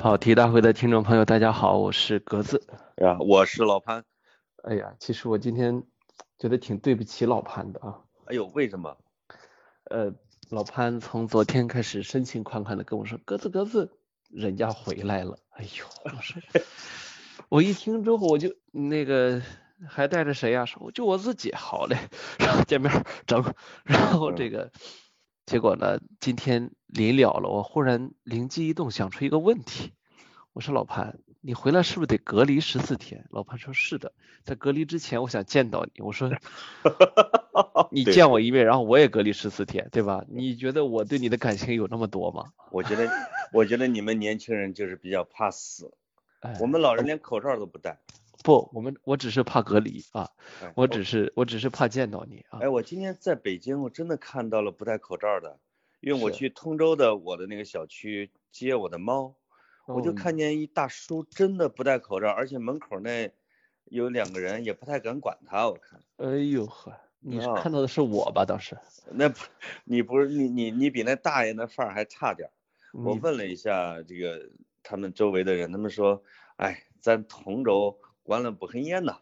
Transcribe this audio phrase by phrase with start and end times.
[0.00, 2.66] 跑题大会的听众朋友，大家好，我是格子。
[3.02, 4.02] 呀，我是老潘。
[4.62, 5.82] 哎呀，其实我今天
[6.38, 8.00] 觉得挺对不起老潘的啊。
[8.24, 8.96] 哎呦，为什么？
[9.90, 10.10] 呃，
[10.48, 13.92] 老潘从昨天开始深情款款的跟我说：“格子格子，
[14.30, 16.40] 人家回来了。”哎呦，我说，
[17.50, 19.42] 我一听之后我就那个
[19.86, 20.64] 还带着谁呀？
[20.64, 21.52] 说就我自己。
[21.54, 21.98] 好嘞，
[22.38, 22.90] 然后见面
[23.26, 23.44] 整，
[23.84, 24.72] 然后这个。
[25.50, 25.98] 结果呢？
[26.20, 29.90] 今天临了了，我忽然灵机一动，想出一个问题。
[30.52, 33.26] 我说老潘，你回来是不是得隔离十四天？
[33.30, 34.12] 老潘说是的，
[34.44, 36.02] 在隔离之前，我想见到你。
[36.02, 36.30] 我说，
[37.90, 40.24] 你见我一面，然后我也隔离十四天，对吧？
[40.28, 42.52] 你觉得我对你的感情有那么多吗？
[42.70, 43.10] 我觉得，
[43.52, 45.92] 我觉得你们年轻人就是比较怕死，
[46.60, 47.98] 我们老人连口罩都不戴。
[48.42, 50.30] 不，我们我只是怕隔离啊，
[50.74, 52.60] 我只是我只是怕见到你啊。
[52.62, 55.58] 哎，我今天在北京，我真的看到了不戴口罩的，
[56.00, 59.34] 因为我去通州的我的那个小区接我的猫，
[59.86, 63.30] 我就看见一大叔真的不戴口罩，而且门口那
[63.84, 66.00] 有两个人也不太敢管他，我看。
[66.16, 68.46] 哎呦呵，你是看到的是我吧？
[68.46, 68.74] 当时？
[69.10, 69.38] 那不，
[69.84, 72.48] 你不是你你你比那大爷那范儿还差点。
[72.92, 74.48] 我问了一下这个
[74.82, 76.22] 他们周围的人，他们说，
[76.56, 77.98] 哎，咱通州。
[78.22, 79.18] 关了不很严呐？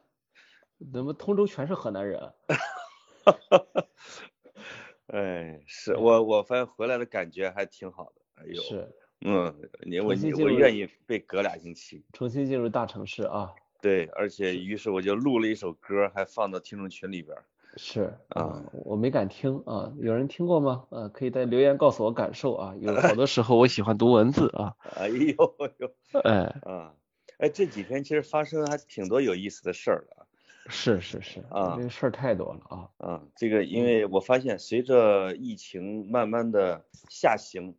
[0.92, 2.32] 怎么通州全是河南人？
[5.08, 8.20] 哎，是我我发现回来的感觉还挺好的。
[8.36, 9.55] 哎呦，是，嗯，
[9.86, 12.05] 你我我愿意被隔俩星期。
[12.12, 13.52] 重新进入大城市啊。
[13.80, 17.36] 对，而且于是我就录了一首歌，还放到听众群里边。
[17.77, 20.86] 是啊，我没敢听啊，有人听过吗？
[20.90, 22.74] 呃，可以在留言告诉我感受啊。
[22.80, 24.77] 有 好多时候我喜欢读文字啊。
[24.96, 25.34] 哎呦
[25.78, 25.90] 呦，
[26.22, 26.94] 哎啊。
[27.39, 30.27] 哎，这几天其实发生还挺多有意思的事儿的。
[30.70, 32.91] 是是是啊，这事儿太多了啊。
[32.98, 37.77] 啊，这个因为我发现随着疫情慢慢的下行，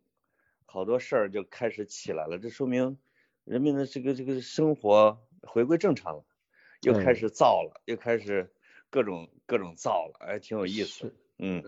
[0.66, 2.38] 好多事儿就开始起来了。
[2.38, 2.98] 这说明
[3.44, 6.24] 人民的这个这个生活回归正常了，
[6.82, 8.50] 又开始造了，又开始
[8.88, 11.14] 各种各种造了，哎，挺有意思。
[11.38, 11.62] 嗯，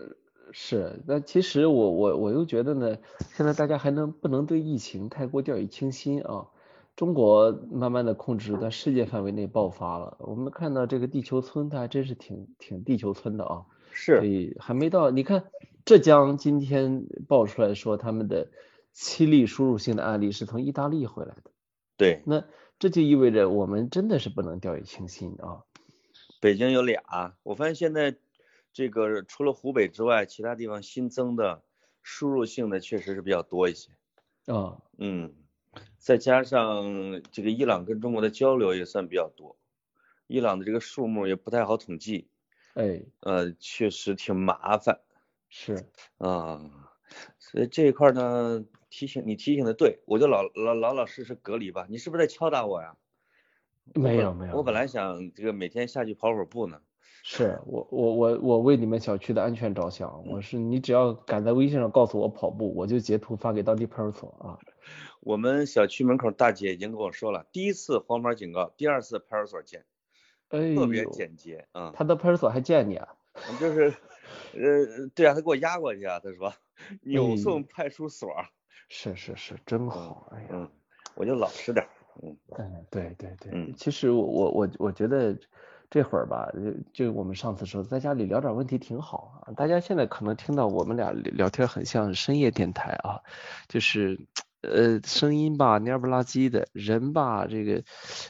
[0.51, 0.99] 是。
[1.07, 2.97] 那其实我我我又觉得呢，
[3.35, 6.49] 现在大家还能不能对疫情太过掉以轻心啊？
[6.95, 13.65] 中国慢慢的控制在世界范围内爆发了，我们看到这个地球村，它还真是挺挺地球村的啊。
[13.91, 14.17] 是。
[14.17, 15.45] 所以还没到，你看
[15.85, 18.51] 浙江今天爆出来说他们的
[18.91, 21.51] 七例输入性的案例是从意大利回来的。
[21.97, 22.21] 对。
[22.25, 22.43] 那
[22.77, 25.63] 这就意味着我们真的是不能掉以轻心啊。
[26.39, 28.15] 北京有俩，我发现现在
[28.71, 31.63] 这个除了湖北之外，其他地方新增的
[32.03, 33.89] 输入性的确实是比较多一些。
[34.45, 34.77] 啊。
[34.97, 35.33] 嗯。
[35.97, 39.57] 再加上这个伊朗跟中国的交流也算比较多，
[40.27, 42.27] 伊朗的这个数目也不太好统计，
[42.73, 44.99] 哎，呃，确实挺麻烦，
[45.49, 45.85] 是
[46.17, 46.89] 啊，
[47.39, 51.87] 所以这一块呢，提醒你提醒的对，我就老老老老实实隔离吧。
[51.89, 52.97] 你是不是在敲打我呀？
[53.93, 56.81] 没有没有，我本来想这个每天下去跑会儿步呢。
[57.25, 64.59] 是我我我我为你们小区的安全着想，我是你只要敢在微信上告诉我跑步，我就截图发给当地派出所啊。
[65.19, 69.85] 我们小区门口大姐已经跟我说了，第一次黄牌警告，第二次派出所见，
[70.49, 71.93] 特别简洁啊。
[71.95, 73.07] 他到派出所还见你啊？
[73.59, 73.93] 就是，
[74.53, 76.53] 呃，对啊，他给我押过去啊，他说
[77.01, 78.29] 扭送派出所。
[78.89, 80.69] 是是是，真好，哎呀，
[81.15, 81.87] 我就老实点。
[82.21, 85.37] 嗯嗯，对对对，其实我我我我觉得。
[85.89, 89.53] 这会儿吧，就就我们上次说，在家里聊点问题挺好啊。
[89.53, 93.21] 大家现在可能听到我们俩聊天很像深夜电台啊，
[93.69, 94.25] 就是
[94.63, 97.83] 呃声音吧蔫不拉几的，人吧这个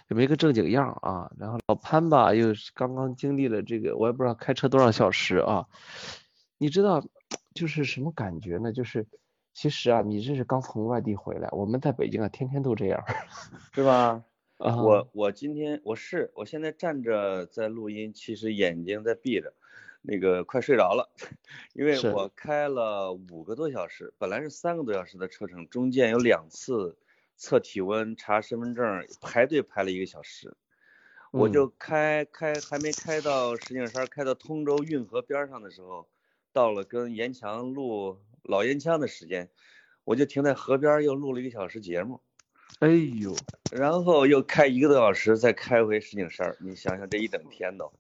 [0.09, 1.31] 也没个正经样啊。
[1.37, 5.67] 然后老潘吧又刚刚经历了这个，我也不知道开车多少小时啊。
[6.57, 7.05] 你知道
[7.53, 8.71] 就是什么感觉呢？
[8.73, 9.07] 就是
[9.53, 13.03] 其实啊，你这是刚从外地回来，我们在北京啊天天都这样，
[13.73, 14.23] 是吧？
[14.57, 19.53] 我我今天我是我现在站着在录音，其实眼睛在闭着，
[20.05, 21.09] 那个快睡着了，
[21.73, 26.97] 因为我开了五个多小时，本来是三个多小时的车程，中间有两次
[27.37, 30.55] 测体温、查身份证，排队排了一个小时，
[31.31, 36.05] 我就开开还没开到石景山，开到通州运河边上的时候，
[36.51, 39.49] 到了跟严强录老烟枪的时间，
[40.03, 42.19] 我就停在河边又录了一个小时节目。
[42.79, 43.33] 哎呦，
[43.71, 47.93] 然后又开一个多小时，再开回石景山，你想想这一整天都。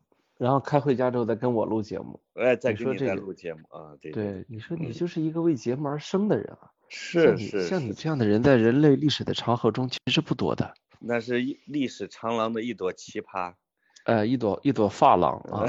[0.43, 4.11] 然后开回家之后再跟我录节目，哎，再跟你再录节目啊，对。
[4.11, 6.69] 对，你说你就是一个为节目而生的人啊。
[6.89, 7.65] 是是。
[7.65, 10.73] 像你这样的人在人类历史的长河中其实不多的。
[10.99, 13.53] 那是历史长廊的一朵奇葩。
[14.03, 15.63] 呃，一朵一朵发廊啊。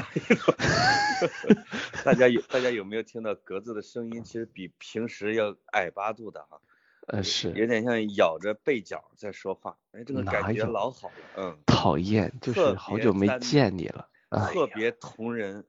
[2.04, 4.24] 大家有大家有没有听到格子的声音？
[4.24, 6.60] 其实比平时要矮八度的哈。
[7.06, 14.08] 呃是，有点像咬着背角在说话，哎，这个感觉老好了，嗯，讨厌，就是好久没见你了，
[14.52, 15.64] 特别同人，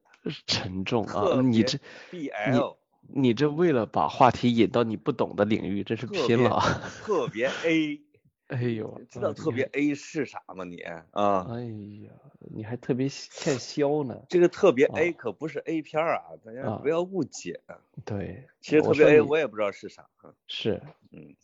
[0.48, 1.78] 沉重啊，你这
[2.12, 2.76] BL，
[3.08, 6.60] 你这为了把话题引到你不懂的领域，真是拼了，
[7.04, 8.02] 特别 A。
[8.48, 11.48] 哎呦，知道特别 A 是啥吗你啊？
[11.50, 11.62] 哎
[12.06, 12.12] 呀，
[12.54, 14.16] 你还特别欠削呢。
[14.30, 17.60] 这个特别 A 可不是 A 片啊，大家不要误解。
[18.06, 20.06] 对，其实特别 A 我也不知道是啥。
[20.48, 20.80] 是，
[21.12, 21.36] 嗯，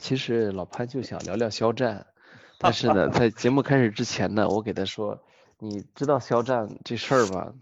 [0.00, 2.06] 其实老潘就想聊聊肖战，
[2.60, 5.22] 但是呢，在节目开始之前呢，我给他说，
[5.60, 7.54] 你知道肖战这事儿吧？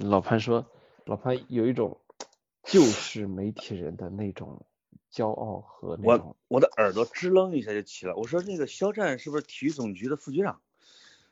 [0.00, 0.66] 老潘说，
[1.04, 2.00] 老潘有一种
[2.64, 4.66] 就是媒体人的那种。
[5.12, 8.16] 骄傲和我我的耳朵支棱一下就起了。
[8.16, 10.62] 我说那个肖战是不是体育总局的副局长？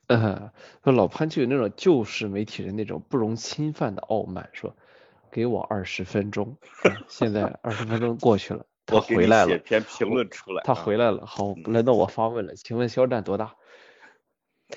[0.06, 0.52] 呃，
[0.82, 4.76] 老潘就有那种就是媒体人那种不容侵犯的傲慢，说
[5.30, 6.58] 给我二十分钟。
[7.08, 9.48] 现在二十分钟过去了， 他回来了。
[9.48, 10.62] 写篇评论出来。
[10.62, 11.24] 他回来了。
[11.24, 13.54] 好，轮到我发问了，请问肖战多大？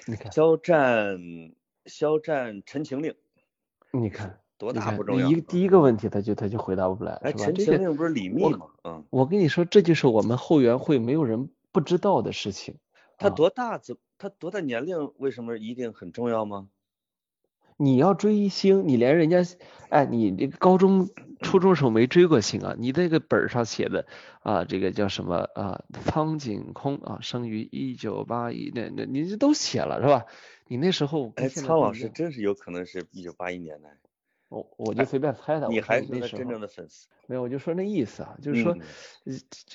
[0.07, 0.31] 你看。
[0.31, 1.19] 肖战，
[1.85, 3.13] 肖战，陈情令。
[3.91, 4.39] 你看。
[4.55, 5.29] 多大不重要。
[5.29, 7.31] 一第一个问题，他就他就回答不来，是吧？
[7.37, 8.67] 陈情令不是李密吗？
[8.85, 12.75] 嗯，我跟你说，这就是我们后援会没有人不知道的事情。
[13.17, 13.77] 他多大？
[13.77, 15.11] 怎他多大年龄？
[15.17, 16.69] 为什么一定很重要吗？
[17.83, 19.43] 你要追星，你连人家，
[19.89, 21.09] 哎，你这个高中、
[21.41, 22.75] 初中时候没追过星啊？
[22.77, 24.05] 你这个本上写的
[24.41, 25.83] 啊，这个叫什么啊？
[26.05, 30.25] 苍井空啊，生于一九八一那，那你这都写了是吧？
[30.67, 33.89] 你那时候，哎，苍老师真是有可能是一九八一年的。
[34.49, 37.07] 我我就随便猜的，你还是他真正的粉丝？
[37.25, 38.77] 没有，我就说那意思啊，就是说，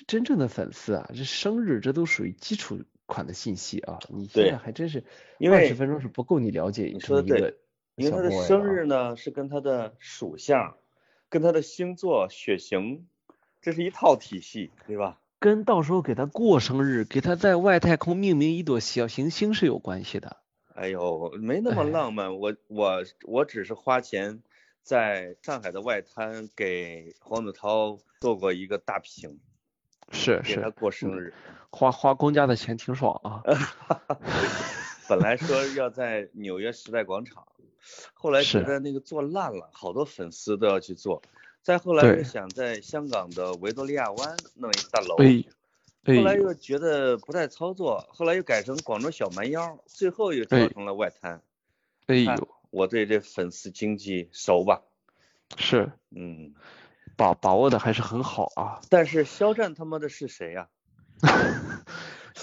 [0.06, 3.98] 真正的粉丝啊，这生日这都属于基础款的信息啊。
[4.08, 5.02] 你现在还真是，
[5.50, 7.56] 二十分钟是不够你了解你说的对，
[7.98, 10.76] 因为他的生日呢是跟他的属相，
[11.28, 13.06] 跟他的星座血型，
[13.60, 15.20] 这是一套体系，对吧？
[15.38, 20.38] 跟到时候给他过生日，给他在外太空命名一朵小行星是有关系的。
[20.74, 24.42] 哎呦，没那么浪漫，我我我只是花钱。
[24.80, 29.38] 在上海的外滩给黄子韬做过一个大屏，
[30.12, 31.34] 是是，给他过生日，
[31.68, 33.42] 花花公家的钱挺爽啊。
[35.06, 37.46] 本来说要在纽约时代广场，
[38.14, 41.22] 后来觉得那个做烂了，好多粉丝都要去做。
[41.62, 51.42] 再后来又想在香港的维多利亚湾弄一大楼，后来又觉得不太操作，后来又改成广州小蛮腰，最后又做成了外滩。
[52.06, 52.48] 哎呦。
[52.70, 54.82] 我对这粉丝经济熟吧？
[55.56, 56.52] 是，嗯，
[57.16, 58.82] 把把握的还是很好啊。
[58.90, 60.68] 但是肖战他妈的是谁呀？
[61.22, 61.28] 你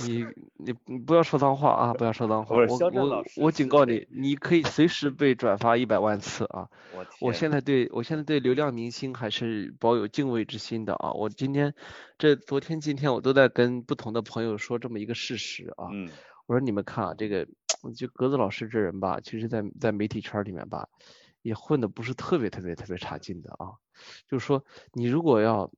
[0.03, 0.25] 你
[0.55, 1.93] 你不要说脏话啊！
[1.93, 2.55] 不要说脏话。
[2.55, 6.69] 我我我警告你，你可以随时被转发一百万次啊！
[6.93, 11.11] 我我现在对我现在对流量明星还是保有敬畏之心的啊！
[11.11, 11.73] 我今天
[12.17, 15.87] 这昨天今天我都在跟不同的朋友说这么一个事实啊。
[15.91, 16.09] 嗯。
[16.47, 17.47] 我说你们看啊，这个。
[17.95, 20.87] 就格子老师这人吧，其实，在在媒体圈里面吧，
[21.43, 23.77] 也混的不是特别特别特别差劲的啊。
[24.27, 25.69] 就是说，你如果要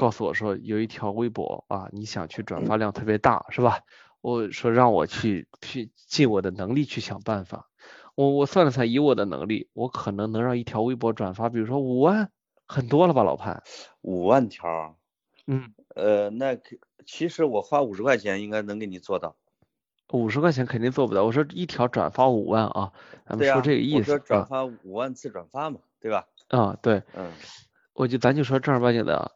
[0.00, 3.80] 告诉我说有一条微博啊，你想去转发量特别大，是吧？
[4.22, 7.68] 我说让我去去尽我的能力去想办法。
[8.14, 12.30] 我我算了算，以我的能力，我可能能让一条微博转发，比如说五万，
[12.64, 13.62] 很多了吧，老潘？
[14.00, 14.96] 五万条？
[15.46, 16.56] 嗯，呃，那
[17.04, 19.36] 其实我花五十块钱应该能给你做到。
[20.14, 21.24] 五十块钱肯定做不到。
[21.24, 22.90] 我说一条转发五万啊，
[23.26, 24.12] 咱们说这个意思。
[24.12, 26.26] 我说转发五万次转发嘛，对吧？
[26.48, 27.02] 啊，对。
[27.14, 27.30] 嗯。
[27.92, 29.30] 我就咱就说正儿八经的，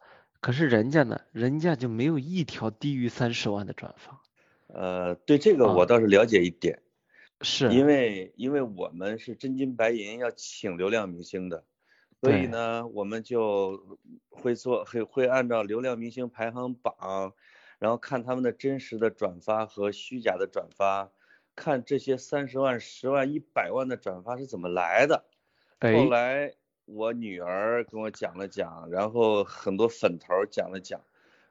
[0.45, 4.21] 可是人家呢，人家就没有一条低于三十万的转发。
[4.67, 6.83] 呃，对这个我倒是了解一点。
[7.41, 7.73] 是。
[7.73, 11.63] 因为因为我们是真金白银要请流量明星的，
[12.21, 13.97] 所以呢，我们就
[14.29, 17.33] 会做会会按照流量明星排行榜。
[17.79, 21.09] 然后看他们的真实的转发和虚假的转发，
[21.55, 25.25] 看这些三十万、十万、一百万的转发是怎么来的。
[25.79, 26.53] 后来
[26.85, 31.01] 我女儿跟我讲了讲，然后很多粉头讲了讲，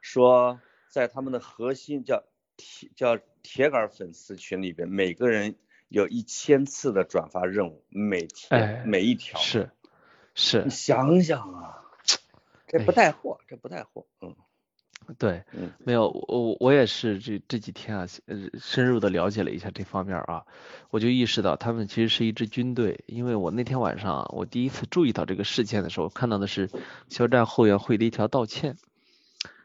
[0.00, 2.24] 说在他们的核心叫
[2.56, 5.56] 铁叫铁杆粉丝群里边，每个人
[5.88, 9.70] 有一千次的转发任务，每天每一条是
[10.34, 11.84] 是，你想想啊，
[12.66, 14.36] 这不带货，这不带货，嗯。
[15.18, 15.44] 对，
[15.78, 20.44] 没有我我也是这这几天啊，呃，深入的了解了一下这方面啊，
[20.90, 26.70] 我就意识到他们其实是一支军队，因为我那天晚上我第一次注意到这个事件的时候，看到的是
[27.08, 28.76] 肖战后援会的一条道歉，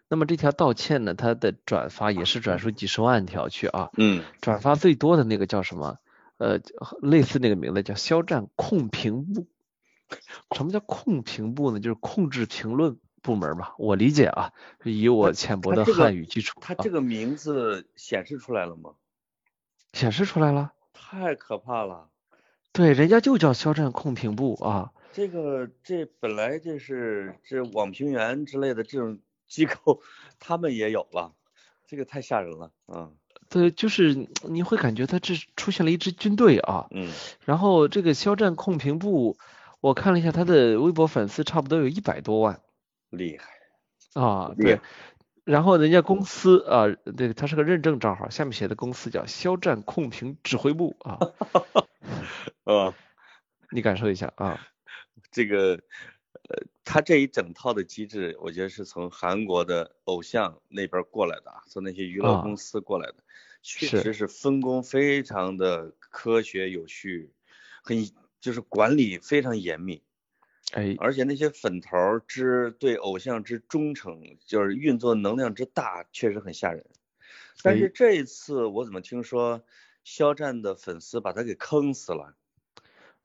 [0.08, 5.98] 那么这条道歉呢，它的转发也是转出几十万条去啊，嗯，转发最多的那个叫什么？
[6.38, 6.62] 呃，
[7.02, 9.46] 类似那个名字叫肖战控评部，
[10.56, 11.82] 什么叫控评部呢？
[11.82, 12.98] 就是控制评论。
[13.22, 14.52] 部门吧，我理解啊，
[14.84, 18.92] 以我浅薄的汉语基础，他这个名字显示出来了吗？
[19.94, 20.74] 显示出来了。
[20.94, 22.10] 太可怕了。
[22.72, 24.92] 对，人家就叫肖战控评部啊。
[25.12, 30.02] 这个这本来这是这网评员之类的这种机构，
[30.40, 31.34] 他们也有了，
[31.88, 33.16] 这个太吓人了嗯。
[33.50, 36.88] 对，就是你会感觉他这出现了一支军队啊。
[36.92, 37.12] 嗯。
[37.44, 39.38] 然后这个肖战控评部，
[39.82, 42.62] 我看了一下他的微博粉丝差不多有一百多万。
[43.10, 43.50] 厉害。
[44.20, 44.80] 啊，对。
[45.46, 46.86] 然后人家公司啊，
[47.18, 51.20] 对，他是个认证账号，下面写的公司叫肖战控评指挥部啊。
[52.66, 52.94] 啊。
[53.72, 54.60] 你感受一下啊。
[55.32, 55.76] 这个，
[56.50, 63.18] 呃，他这一整套的机制，我觉得是从韩国的偶像那边过来的啊，从那些娱乐公司过来的，
[63.62, 67.32] 确实是分工非常的科学有序，
[67.84, 70.02] 很就是管理非常严密，
[70.74, 76.86] 哎，而且那些粉头之对偶像之忠诚，就是运作能量之大，确实很吓人。
[77.64, 79.64] 但是这一次我怎么听说
[80.04, 82.36] 肖战的粉丝把他给坑死了？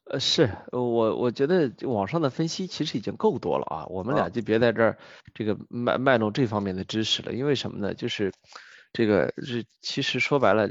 [0.05, 4.99] 呃，是我我觉得网上的分析其实已经够多了啊，我们俩就别在这儿
[5.33, 7.95] 这个卖卖弄这方面的知识了，因为什么呢？
[7.95, 8.31] 就是
[8.93, 10.69] 这个是其实说白了，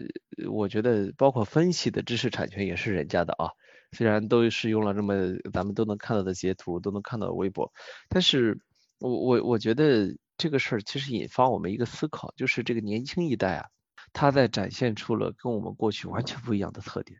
[0.51, 3.49] 我觉得包括分析的知识产权也是人家的啊，
[3.93, 5.15] 虽然都是用了这么
[5.53, 7.71] 咱们都能看到的截图，都能看到的微博，
[8.09, 8.59] 但是
[8.99, 13.65] 我我我觉得这个事儿其实引发我们一个思考，就是这个年轻一代啊，
[14.11, 17.19] 他在展现出了跟我们过去完全不一样的特点。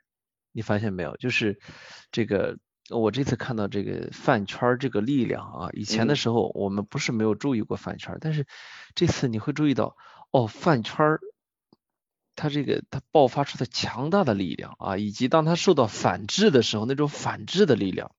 [0.52, 1.18] 你发现没有？
[1.18, 1.60] 就是
[2.12, 2.58] 这个，
[2.90, 8.46] 我这次看到这个饭圈这个力量啊，以前的时候我们不是没有注意过饭圈，但是
[8.94, 9.96] 这次你会注意到，
[10.32, 11.18] 哦，饭圈
[12.36, 18.12] 它这个它爆发出的强大的力量啊，以及当它受到反制的时候那种反制的力量，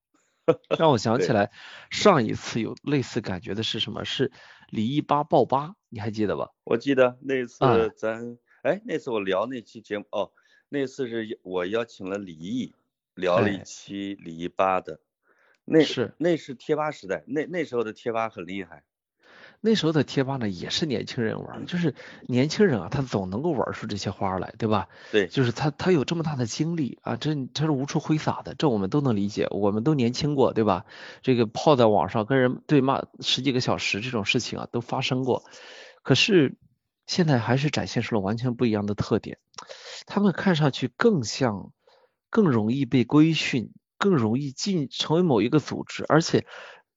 [0.77, 1.51] 让我想起来
[1.89, 4.05] 上一次有类似感觉的是什么？
[4.05, 4.31] 是
[4.69, 6.51] 李一吧爆吧，你还记得吧？
[6.63, 10.31] 我记得那次咱，哎，那次我聊那期节目哦。
[10.67, 12.73] 那次是我邀请了李毅
[13.13, 14.99] 聊了一期李一吧的，
[15.63, 18.83] 那是那是贴吧时代，那那时候的贴吧很厉害。
[19.65, 21.95] 那时候的贴吧呢也是年轻人玩，就是
[22.27, 24.87] 年轻人啊，他总能够玩出这些花来，对吧？
[25.11, 30.85] 对，就是他他有这么大的精力啊，这他是无处挥洒的，这我们都能理解，我们都年轻过，对吧？
[31.23, 35.43] 这个泡在网上跟人对骂十几个小时这种事情啊都发生过，
[36.03, 36.55] 可是
[37.07, 39.39] 现在还是展现出了完全不一样的特点。
[40.05, 41.71] 他们看上去更像，
[42.29, 46.05] 更容易被规训，更容易进成为某一个组织。
[46.07, 46.45] 而且，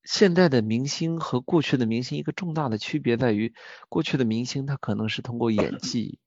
[0.04, 3.54] 现在的明星和过去的明星一个重大的区别在于，
[3.88, 6.18] 过去的明星他可能是通过演技，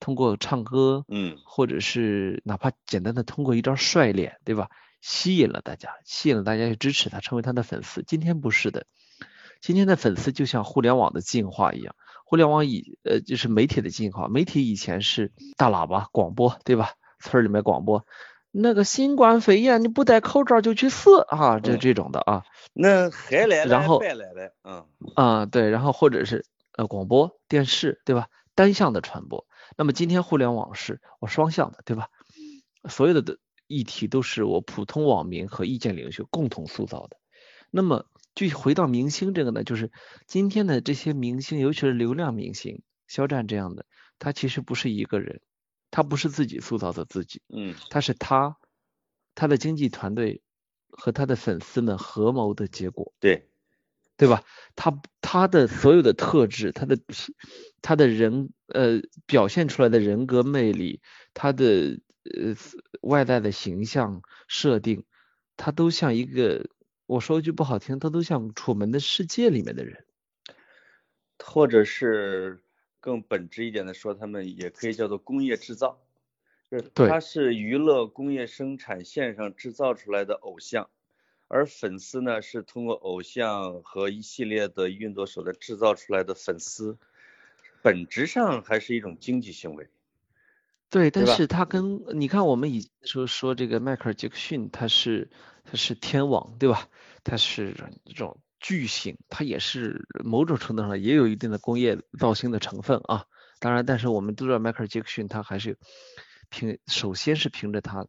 [0.00, 4.68] 通过唱歌，嗯，或者是哪怕简单的通过一张帅脸，对吧，
[5.00, 8.02] 吸引了大家，吸引了大家去支持他，成为他的粉丝。
[8.06, 8.86] 今天不是的，
[9.60, 11.94] 今天的粉丝就像互联网的进化一样。
[12.24, 16.92] 互联网以呃就是媒体的进化，媒体以前是大喇叭广播，对吧？
[17.20, 18.06] 村里面广播，
[18.56, 22.44] 那个新冠肺炎你不戴口罩就去死啊，这这种的啊。
[22.72, 26.46] 那还来然后来了，嗯啊对，然后或者是
[26.76, 28.28] 呃广播电视，对吧？
[28.54, 29.46] 单向的传播。
[29.76, 32.08] 那么今天互联网是我双向的，对吧？
[32.88, 37.16] 所有的的议题都是我普通网民和意见领袖共同塑造的。
[37.70, 38.06] 那么。
[38.34, 39.92] 就回到明星这个呢，就是
[40.26, 43.86] 今天的这些明星，尤其是流量明星，肖战这样的，
[44.18, 45.40] 他其实不是一个人，
[45.94, 48.56] 他不是自己塑造的自己，嗯，他是他
[49.36, 50.42] 他的经纪团队
[50.88, 53.48] 和他的粉丝们合谋的结果，对，
[54.16, 54.42] 对吧？
[54.74, 56.98] 他他的所有的特质，他的
[57.80, 61.00] 他的人呃表现出来的人格魅力，
[61.32, 62.56] 他的呃
[63.00, 65.04] 外在的形象设定，
[65.56, 66.68] 他都像一个。
[67.06, 70.06] 我说一句不好听，他都像《楚门的世界》里面的人，
[71.38, 72.63] 或者是
[73.04, 75.98] 更本质一点的说，他们也可以叫做工业制造，
[76.70, 80.88] 就是他是娱乐工业生产线上制造出来的偶像，
[81.48, 86.96] 而粉丝呢是通过偶像和一系列的运作手段制造出来的粉丝，
[87.82, 89.86] 本质上还是一种经济行为。
[90.88, 95.28] 对，但是他跟你看，我们以说说这个迈克尔杰克逊，他是。
[95.66, 96.90] 他是天王，对吧？
[97.24, 103.26] 他是这种巨星，他也是某种程度上也有一定的工业造星的成分啊。
[103.60, 105.78] 当然，但是我们都知道迈克尔·杰克逊他还是
[106.48, 108.06] 凭，首先是凭着他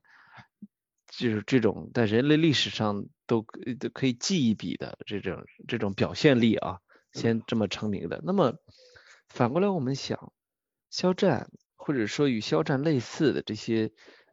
[1.10, 3.46] 就是这种在人类历史上都
[3.78, 6.80] 都可以记一笔的这种这种表现力啊，
[7.12, 8.22] 先这么成名的。
[8.24, 8.54] 那么
[9.28, 10.32] 反过来我们想，
[10.90, 13.92] 肖战或者说与肖战类似的这些。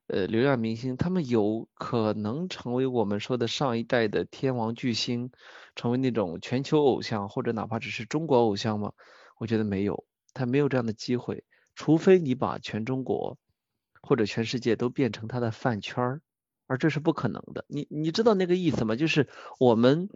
[0.09, 5.31] 呃流量明星，他们有可能成为我们说的上一代的天王巨星，
[5.75, 8.93] 成为那种全球偶像，或者哪怕只是中国偶像吗？
[9.39, 13.39] 我觉得没有，他没有这样的机会，除非你把全中国
[14.01, 16.23] 或者全世界都变成他的饭圈儿，
[16.67, 17.65] 而这是不可能的。
[17.69, 18.95] 你你知道那个意思吗？
[18.97, 20.09] 就是我们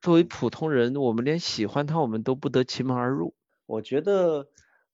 [0.00, 3.34] 作为普通人，我们连喜欢他我们都不得其门而入。
[3.66, 4.48] 我觉得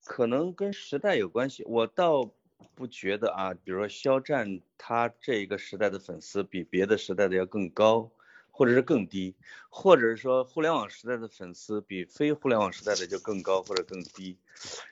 [0.05, 2.31] 可能跟时代有关系，我倒
[2.75, 8.11] 不觉得啊，比如说肖战他这一个时代的粉丝比别的时代的要更高，
[8.57, 9.35] 或者是更低，
[9.69, 14.39] 或者是说互联网时代的粉丝比非互联网时代的就更高或者更低，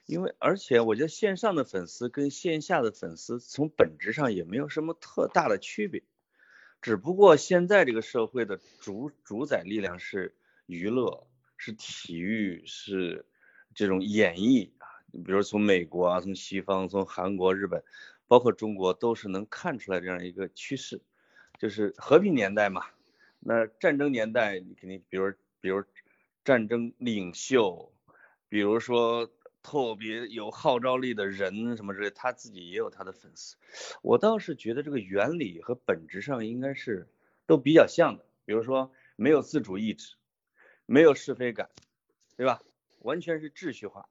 [0.05, 6.03] 因为而且我觉得线上的粉丝跟线下的粉丝从本质上也没有什么特大的区别，
[6.81, 10.35] 只不过现在这个社会的主主宰力量是
[10.67, 13.25] 娱乐，是体育，是。
[13.75, 17.83] 这种演绎啊，比如从美国啊，从西方，从韩国、日本，
[18.29, 21.01] 包括中国，都是能看出来这样一个趋势，
[21.59, 22.85] 就是和平年代嘛。
[23.45, 25.85] 那战争年代，你肯定，比如，比如
[26.45, 27.93] 战争领袖，
[28.49, 29.31] 比如说
[29.63, 33.57] 特别有号召力的人什么之类，他自己也有他的粉丝。
[34.03, 37.09] 我倒是觉得这个原理和本质上应该是
[37.47, 38.25] 都比较像的。
[38.45, 40.15] 比如说没有自主意志，
[40.87, 41.71] 没有是非感，
[42.37, 42.63] 对吧？
[43.01, 44.09] 完全是秩序化，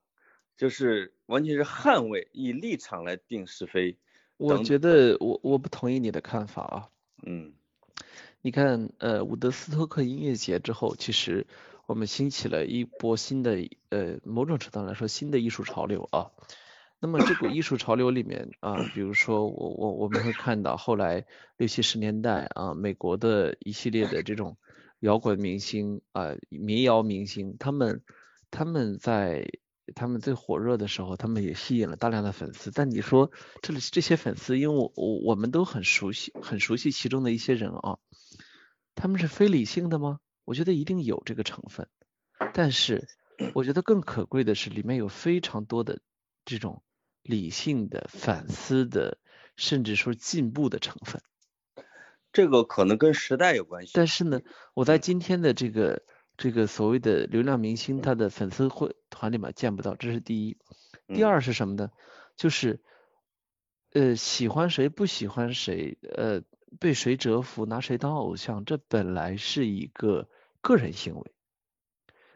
[0.58, 3.98] 就是完全是捍卫以立场来定是非。
[4.36, 6.90] 我觉得我我不同意你的看法啊。
[7.24, 7.54] 嗯，
[8.41, 11.45] 你看，呃，伍德斯托克音乐节之后，其实
[11.86, 16.31] 我们兴起了一波新的，呃，某种程度来说新的艺术潮流啊。
[17.00, 21.25] 那么这股艺术潮流里面啊，比如说我我我们会看到后来
[21.57, 24.57] 六七十年代啊，美国的一系列的这种
[25.00, 28.01] 摇滚明星啊，民谣明星，他们。
[28.53, 29.48] 他们在
[29.93, 32.71] 他们最火热的时候，他们也吸引了大量的粉丝。
[32.71, 33.31] 但你说
[33.62, 37.98] 这里这些粉丝，因为我我我们都很熟悉很熟悉其中的一些人啊，
[38.95, 40.19] 他们是非理性的吗？
[40.45, 41.88] 我觉得一定有这个成分。
[42.53, 43.07] 但是
[43.53, 46.01] 我觉得更可贵的是，里面有非常多的
[46.45, 46.84] 这种
[47.21, 49.17] 理性的反思的，
[49.56, 51.21] 甚至说进步的成分。
[52.34, 53.91] 这个可能跟时代有关系。
[53.93, 54.41] 但是呢，
[54.73, 56.04] 我在今天的这个。
[56.41, 60.58] 这个所谓的流量明星，他的粉丝会团里面见不到，这是第一。
[61.06, 61.91] 第二是什么呢？
[62.36, 62.82] 就是
[63.93, 66.41] 呃喜欢谁不喜欢谁，呃
[66.80, 70.30] 被谁折服拿谁当偶像，这本来是一个
[70.62, 71.32] 个人行为。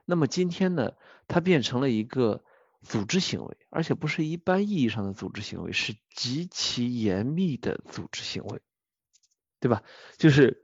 [0.05, 0.93] 那么今天呢，
[1.27, 2.43] 它变成了一个
[2.83, 8.61] 组织行为，而且不是一般意义上的组织行为，是极其严密的组织行为，
[9.59, 9.81] 对吧？
[10.19, 10.63] 就是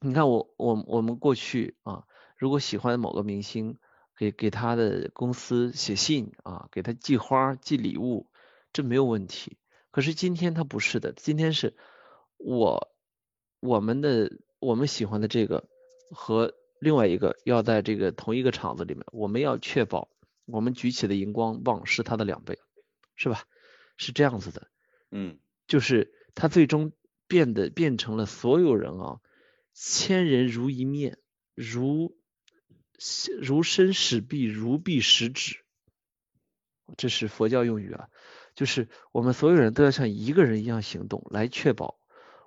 [0.00, 2.04] 你看我我我们过去啊。
[2.44, 3.78] 如果喜欢某个明星，
[4.18, 8.28] 给给他的公司写信啊，给他寄花、寄礼物，
[8.70, 9.56] 这没有问题。
[9.90, 11.74] 可是今天他不是的，今天是
[12.36, 12.92] 我
[13.60, 15.66] 我们的我们喜欢的这个
[16.10, 20.10] 和另外一个要在这个同一个场子里面，我们要确保
[20.44, 22.58] 我们举起的荧光棒是他的两倍，
[23.16, 23.46] 是吧？
[23.96, 24.68] 是这样子的，
[25.10, 26.92] 嗯，就是他最终
[27.26, 29.22] 变得变成了所有人啊，
[29.72, 31.16] 千人如一面，
[31.54, 32.14] 如。
[33.40, 35.58] 如身使臂，如臂使指，
[36.96, 38.08] 这是佛教用语啊。
[38.54, 41.98] 就是我们所有人都要像一个人一样行动，来确保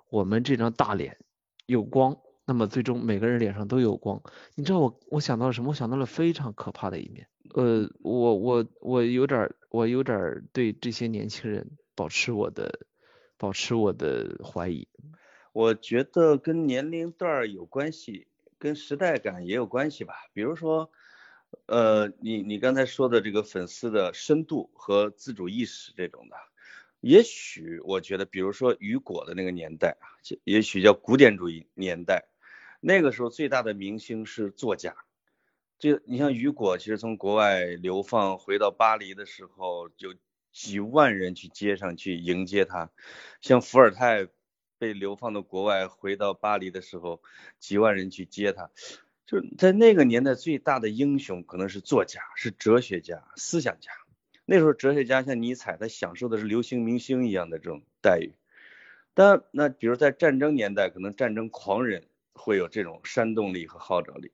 [0.08, 1.18] 我们这张大脸
[1.66, 2.18] 有光。
[2.46, 4.22] 那么最终每个人脸上都有光。
[4.54, 5.68] 你知道我我想到了什么？
[5.68, 7.28] 我想到了非常可怕的一面。
[7.54, 12.86] 呃，我我我有点我有点对这些年轻人保持我的
[13.36, 14.88] 保持我的怀疑。
[15.52, 18.28] 我觉得跟年龄段有关系。
[18.58, 20.90] 跟时代感也有关系吧，比如说，
[21.66, 26.36] 呃，你你刚才说的这个粉丝的深度和自主意识这种的，
[27.00, 30.10] 也许我觉得，比如说雨果的那个年代啊，
[30.42, 32.26] 也许叫古典主义年代，
[32.80, 34.96] 那个时候最大的明星是作家，
[35.78, 40.14] 这你像雨果，其实从国外流放回到巴黎的时候，有
[40.50, 42.90] 几万人去街上去迎接他，
[43.40, 44.28] 像伏尔泰。
[44.78, 47.20] 被流放到国外，回到巴黎的时候，
[47.58, 48.70] 几万人去接他。
[49.26, 53.90] 就是在那个年代，最大的英雄可能是作家，是哲学家、思想家。
[54.46, 58.32] 那时候，哲学家像尼采，他享受的是流行明星一样的这种待遇。
[59.12, 64.32] 但那比如在战争年代，可能战争狂人会有这种煽动力和号召力。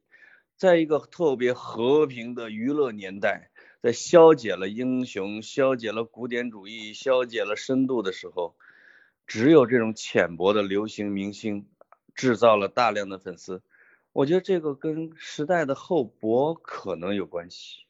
[0.56, 3.50] 在一个特别和平的娱乐年代，
[3.82, 8.54] 在消解了英雄、消解了古典主义、消解了深度的时候。
[9.26, 11.66] 只有这种浅薄的流行明星
[12.14, 13.62] 制造了大量的粉丝，
[14.12, 17.84] 我觉得这个跟时代的厚薄可能有关系，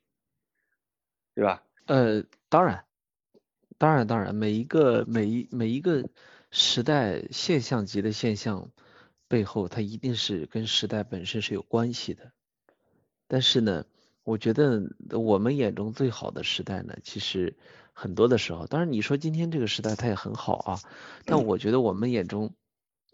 [1.35, 1.63] 对吧？
[1.87, 2.85] 呃，当然，
[3.77, 6.09] 当然，当然，每一个每一每一个
[6.51, 8.71] 时代现象级的现象
[9.29, 12.33] 背后，它一定是跟时代本身是有关系的。
[13.27, 13.85] 但是呢，
[14.23, 17.57] 我觉得我们眼中最好的时代呢，其实
[17.95, 20.81] 很多的时候，当然你说今天这个时代它也很好啊，
[21.25, 22.53] 但我觉得我们眼中，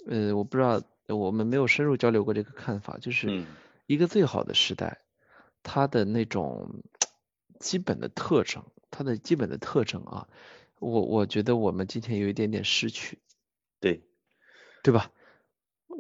[0.07, 3.47] 呃，我不知道我们没有深入交流过这个看法，就是
[3.87, 5.03] 一个最好的时代，
[5.63, 6.83] 它的那种
[7.61, 10.27] 基本的特征，它的基本的特征啊。
[10.79, 13.19] 我我觉得我们今天有一点点失去，
[13.81, 14.03] 对，
[14.83, 15.13] 对吧？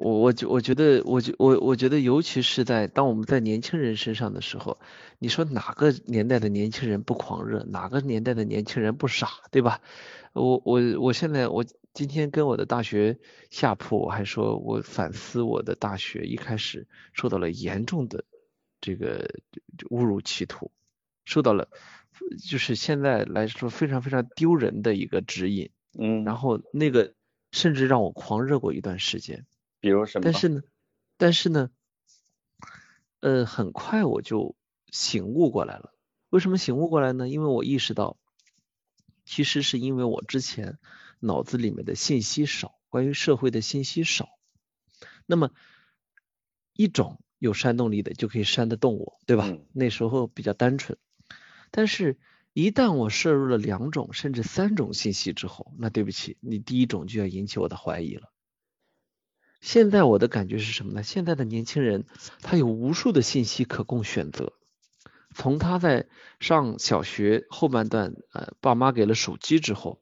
[0.02, 4.78] 我我觉我觉得我觉我我觉得尤其是在当我们在年轻人身上的时候，
[5.18, 9.82] 你说哪个年代的年轻人不狂热，哪个年代的年轻人不傻，对吧？
[10.32, 13.18] 我我我现在我今天跟我的大学
[13.50, 18.24] 下铺，我还说我反思我的大学一开始受到了严重的
[18.80, 19.28] 这个
[19.90, 20.70] 误入歧途，
[21.26, 21.68] 受到了。
[22.48, 27.12] 就是现在来说非常非常丢人的一个指引，嗯，然后那个
[27.52, 29.46] 甚至让我狂热过一段时间，
[29.80, 30.24] 比如什么？
[30.24, 30.62] 但是呢，
[31.16, 31.70] 但是呢，
[33.20, 34.54] 呃，很快我就
[34.90, 35.94] 醒悟过来了。
[36.28, 37.28] 为什么醒悟过来呢？
[37.28, 38.16] 因为我意识到，
[39.24, 40.78] 其实是因为我之前
[41.18, 44.28] 脑子里面的信息少，关于社会的信息少。
[45.26, 45.50] 那么
[46.72, 49.56] 一种有煽动力的就可以煽得动我，对吧？
[49.72, 50.98] 那时候比较单纯。
[51.70, 52.18] 但是，
[52.52, 58.32] 一旦我摄入了两种甚至三种信息之后，那对不起，你第一种就要引起我的怀疑了。
[59.60, 61.02] 现在我的感觉是什么呢？
[61.02, 62.04] 现在的年轻人
[62.40, 64.54] 他有无数的信息可供选择，
[65.34, 66.06] 从他在
[66.40, 70.00] 上小学后半段，呃，爸妈给了手机之后，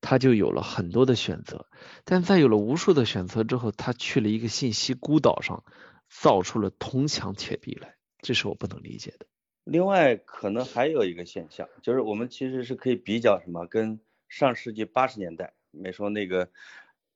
[0.00, 1.66] 他就有了很多的选择。
[2.04, 5.62] 但在有了无数的选择之后，他去了一个信息孤岛上，
[6.08, 9.26] 造出了铜墙铁壁来，这是我不能理解的。
[9.64, 16.48] 另外，可能还有一个现象，就是我们其实是可以比较什么，跟上世纪八十年代，没说那个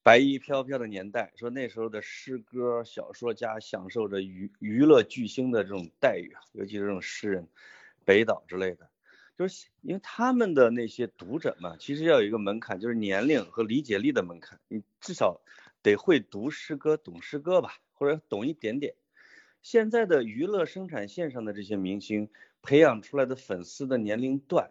[0.04, 7.48] 白衣飘飘的年代，说那时候的诗歌小说家享受着娱娱乐巨星的这种待遇啊，尤其是这种诗人，
[8.04, 8.90] 北岛之类的，
[9.38, 15.40] 就是因为他们的那些读者嘛，其实要有一个门槛，就是年龄和理解力的门槛，你至少
[15.82, 18.94] 得会读诗歌、懂诗歌吧，或者懂一点点。
[19.62, 22.28] 现在的娱乐生产线上的这些明星
[22.60, 24.70] 培养出来的粉丝的年龄段，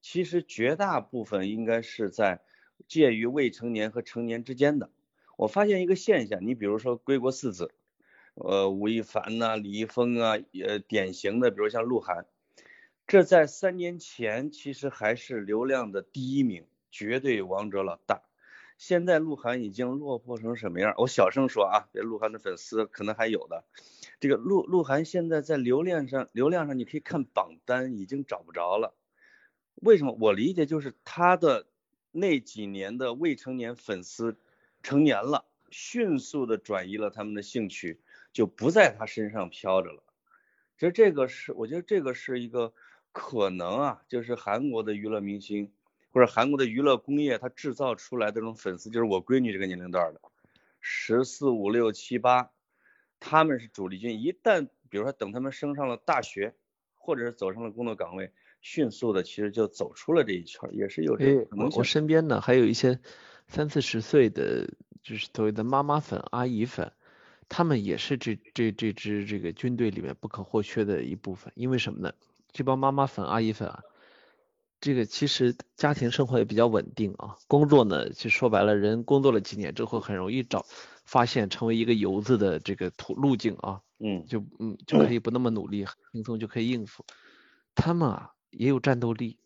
[0.00, 2.40] 其实绝大部分应该是在
[2.88, 4.90] 介于未成年和成年之间的。
[5.36, 7.72] 我发现一个现象，你比如说归国四子，
[8.34, 12.26] 呃，吴亦凡呐、李易峰啊，呃，典型的，比如像鹿晗，
[13.06, 18.22] 这在三年前其实还是流量的第一名，绝对王者老大。
[18.78, 20.94] 现在鹿晗已经落魄成什么样？
[20.96, 23.64] 我小声说啊，别鹿晗的粉丝可能还有的。
[24.18, 28.94] 这个鹿鹿晗现在在流量上，流量上你可以看榜单，已经找不着了。
[29.76, 30.16] 为什么？
[30.20, 31.66] 我理解就是他的
[32.12, 34.36] 那几年的未成年粉丝
[34.82, 38.00] 成年了，迅速的转移了他们的兴趣，
[38.32, 40.04] 就不在他身上飘着了。
[40.78, 42.72] 其实这个是，我觉得这个是一个
[43.10, 45.72] 可能啊，就是韩国的娱乐明星。
[46.14, 50.20] 或者韩国的娱乐工业，它制造出来这种粉丝，就是我闺女这个年龄段的，
[50.78, 52.50] 十四五六七八，
[53.18, 54.20] 他们是主力军。
[54.20, 56.54] 一旦比如说等他们升上了大学，
[56.96, 58.30] 或者是走上了工作岗位，
[58.62, 61.78] 迅速的其实就走出了这一圈，也是有这个可能性。
[61.78, 62.98] 我身边呢还有一些
[63.48, 64.66] 三四十岁的，
[65.02, 66.92] 就是所谓的妈妈粉、阿姨粉，
[67.48, 71.52] 他们也是这这这支这个军队里面不可或缺的一部分。
[71.54, 72.14] 因为什么呢？
[72.52, 73.82] 这帮妈妈粉、阿姨粉啊。
[74.80, 80.66] 这个其实家庭生活也比较稳定啊，工作呢就说白了，人工作了几年之后，很容易找
[81.04, 87.06] 发现成为一个游子的这个途路径啊，嗯，就嗯就可以不那么努力，轻松就可以应付。
[87.76, 89.38] 他们啊也有战斗力，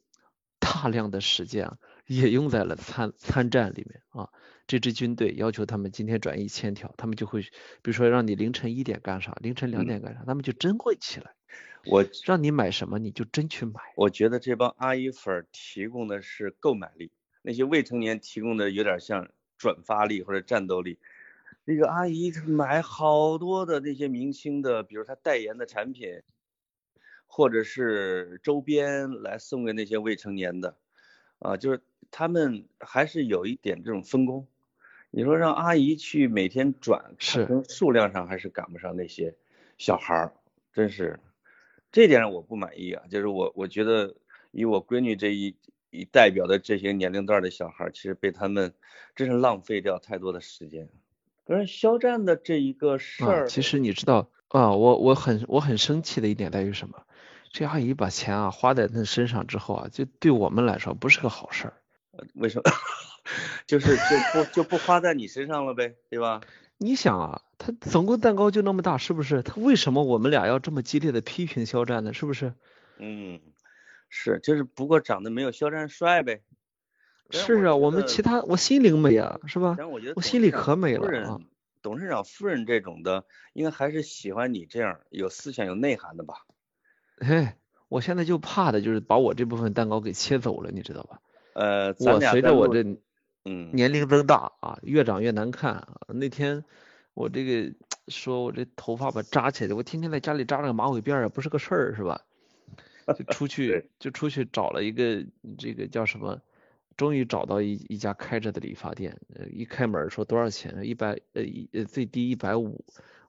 [0.58, 4.28] 大量的时间啊也用在了参参战里面啊。
[4.66, 7.48] 这支军队要求他们今天转一千条，他们就会，比
[7.84, 11.34] 如说让你凌晨一点干啥，凌晨两点干啥，他们就真会起来。
[11.88, 13.80] 我让你买什么，你就真去买。
[13.94, 20.98] 我觉得这帮阿姨粉提供的是购买力，那些未成年提供的有点像转发力或者战斗力。
[21.64, 26.22] 那个阿姨买好多的那些明星的，比如她代言的产品，
[27.26, 30.76] 或者是周边来送给那些未成年的，
[31.38, 34.46] 啊，就是他们还是有一点这种分工。
[35.10, 39.34] 你说让阿姨去每天转，是数量上还是赶不上那些
[39.78, 40.32] 小孩儿，
[40.72, 41.20] 真是。
[41.92, 44.16] 这点我不满意啊，就是我我觉得
[44.50, 45.56] 以我闺女这一
[45.90, 48.74] 一代表的这些年龄段的小孩，其实被他们
[49.14, 50.88] 真是浪费掉太多的时间。
[51.46, 57.04] 可是肖战的这一个事儿，其实你知道啊，我我很我很生气的一点在于什么？
[57.58, 61.72] 这阿姨把钱啊花在那身上之后啊，就对我们来说不是个好事儿。
[62.34, 62.70] 为什么？
[63.66, 64.02] 就是就
[64.34, 66.42] 不就不花在你身上了呗，对吧？
[66.76, 69.42] 你想啊，他总共蛋糕就那么大，是不是？
[69.42, 72.12] 他为什么我们俩要这么激烈的批评肖战呢？
[72.12, 72.52] 是不是？
[72.98, 73.40] 嗯，
[74.10, 76.42] 是，就是不过长得没有肖战帅呗。
[77.30, 79.78] 是啊，我们其他我心灵美啊，是吧？
[79.90, 81.40] 我觉得我心里可美了啊。
[81.80, 86.44] 董事长夫人这种的，应该还是喜欢你这样有思想、有内涵的吧？
[87.18, 87.48] 嘿，
[87.88, 91.20] 我现在就怕的就是把我这部分蛋糕给切走了，你知道吧？
[91.54, 92.82] 呃，我随着我这
[93.44, 95.88] 嗯年龄增大啊，越长越难看。
[96.08, 96.64] 那天
[97.14, 97.74] 我这个
[98.08, 102.22] 说我这头发吧扎起来，我天天在家里扎了个马尾辫也，不是个事儿是吧？
[103.16, 105.24] 就出 去就出去找了一个
[105.58, 106.40] 这个叫什么？
[106.96, 110.80] 终于找到一一家开着的理发店，呃，一开门说多少钱？
[110.84, 112.84] 一百呃一呃最低一百五，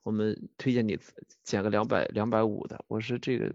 [0.08, 0.98] 我们推荐你
[1.44, 2.80] 剪个两百两百五的。
[2.88, 3.54] 我说这个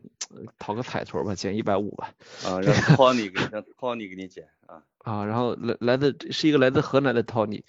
[0.59, 2.13] 讨个彩头吧，剪一百五吧。
[2.45, 4.85] 啊，让 Tony 给 让 Tony 给你剪啊。
[5.01, 7.63] 啊，然后来来自是一个来自河南的 Tony，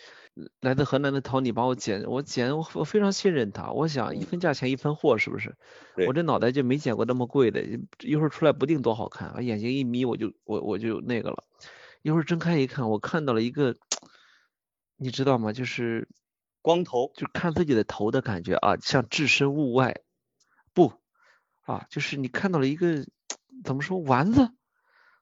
[0.59, 5.55] 来自河南的 Tony 帮我剪，我剪我我非常信任他，我想一分价钱一分货，是不是？
[6.05, 7.63] 我这脑袋就没剪过那么贵的，
[8.01, 11.45] 一会儿出来不定多好看，把眼睛一眯我就我我就那个了。
[12.01, 13.77] 一会儿睁开一看，我看到了一个，
[14.97, 15.53] 你知道吗？
[15.53, 16.09] 就是
[16.63, 20.01] 光头，就看自己的头的感觉啊，像置身物外。
[20.73, 20.93] 不，
[21.61, 23.05] 啊，就是你看到了一个
[23.63, 24.49] 怎么说丸子，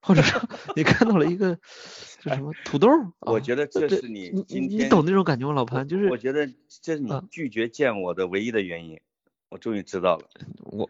[0.02, 0.42] 或者说
[0.78, 1.56] 你看到了一个
[2.22, 2.88] 就什么土豆？
[3.20, 5.88] 我觉得这是你今天你懂那种感觉吗，老潘？
[5.88, 6.48] 就是我觉得
[6.82, 9.02] 这是你拒绝见我的唯一的原因。
[9.50, 10.30] 我终于知道了，
[10.64, 10.90] 我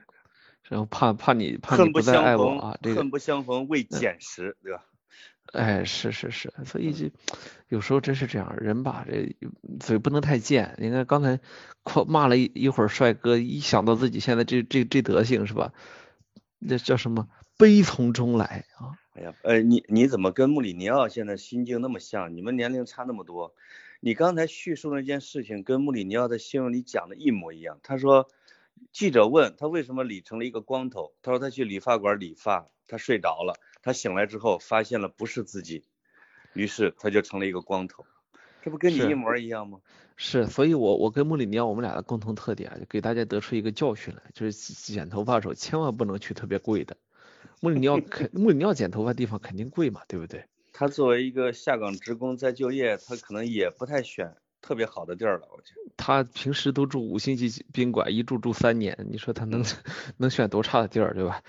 [0.69, 4.85] 然后怕怕你怕你不再爱我啊，这个恨不相逢未减时，对吧？
[5.51, 7.09] 哎，是是是，所以就
[7.67, 9.35] 有时候真是这样，人吧，这
[9.79, 10.75] 嘴不能太贱。
[10.77, 11.39] 你看刚才
[11.83, 15.73] 夸骂了一一会儿帅哥，一想到自己现在这这这德行是吧？
[16.59, 18.95] 那叫什么悲从中来啊？
[19.13, 22.33] 哎呀，呃，你你怎么跟穆里尼奥现在心境那么像？
[22.35, 23.53] 你们年龄差那么多，
[23.99, 27.79] 你刚才叙述那件事情跟穆里尼奥在新闻里讲的一模一样。
[27.83, 28.29] 他说，
[28.93, 33.59] 记者问他为什么理成了一个光头，他说他去理发馆理发，他睡着了。
[33.81, 35.83] 他醒来之后发现了不是自己，
[36.53, 38.05] 于是他就成了一个光头，
[38.61, 39.79] 这不跟你一模一样吗？
[40.17, 46.95] 是，所以我我跟穆里尼奥我们俩的共同特点，就给大家得出一个教训来，就是剪头发的时候千万不能去特别贵的。
[47.59, 50.45] 穆里尼奥肯穆里尼奥剪头发地方肯定贵嘛，对不对？
[50.73, 54.35] 他作为一个下岗职工在就业，他可能也不太选。
[54.61, 59.65] 特别好的地儿了，我觉得他平时都住五星级宾馆，一住住三年，你说他能
[60.17, 61.41] 能选多差的地儿，对吧？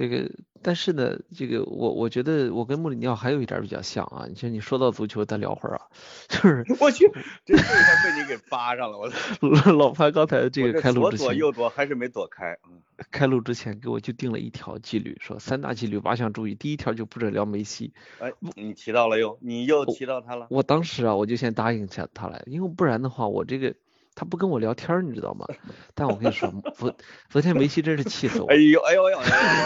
[0.00, 0.30] 这个，
[0.62, 4.24] 但是呢，这个我我觉得我跟穆里尼奥还有一点比较像啊。
[4.26, 5.82] 你说你说到足球，再聊会儿啊，
[6.26, 7.06] 就是我去，
[7.44, 7.64] 这一下
[8.02, 9.10] 被你给扒上了，我
[9.76, 17.92] 老潘刚才这个开路之前，左躲右躲还是没躲开，嗯，开路之前给我就定了一条纪律，说三大纪律八项注意，第一条就不准聊梅西。
[18.20, 20.46] 哎，你提到了又，你又提到他了。
[20.48, 23.74] 我当时啊，我就先答应下他来，因为不然的话，我这个。
[24.14, 25.46] 他不跟我聊天，你知道吗？
[25.94, 26.94] 但我跟你说，昨
[27.28, 28.46] 昨天梅西真是气死我。
[28.52, 29.20] 哎呦哎呦哎呦，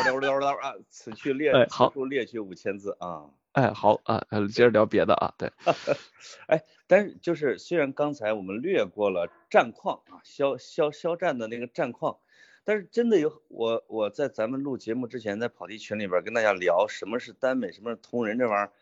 [0.04, 0.74] 聊聊聊啊！
[0.90, 3.24] 此去列好，列去五千字啊。
[3.52, 5.34] 哎，好啊，接着聊别的啊。
[5.38, 5.50] 对。
[6.46, 12.18] 哎，但是就是虽然刚才我们略过了战况啊，肖肖肖战的那个战况，
[12.64, 18.72] 但是真的有我我在咱们录节目之前，在跑题群里边跟大家聊什么是耽美，什么是同人这玩意儿，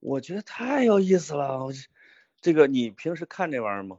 [0.00, 1.64] 我觉得太有意思了。
[1.64, 1.72] 我
[2.40, 3.98] 这个你平时看这玩意儿吗？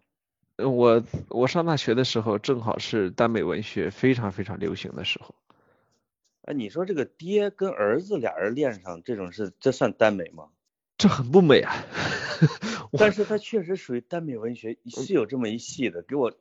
[0.64, 5.36] 我我上大学的时候，正好是耽美文学非常非常流行的时候。
[6.44, 10.50] 哎，你说这个爹跟儿子俩人恋上，这种事这算耽美吗？
[10.98, 11.74] 这很不美啊。
[12.98, 16.02] 但是它确实属于耽美文学，是有这么一系的。
[16.02, 16.34] 给我，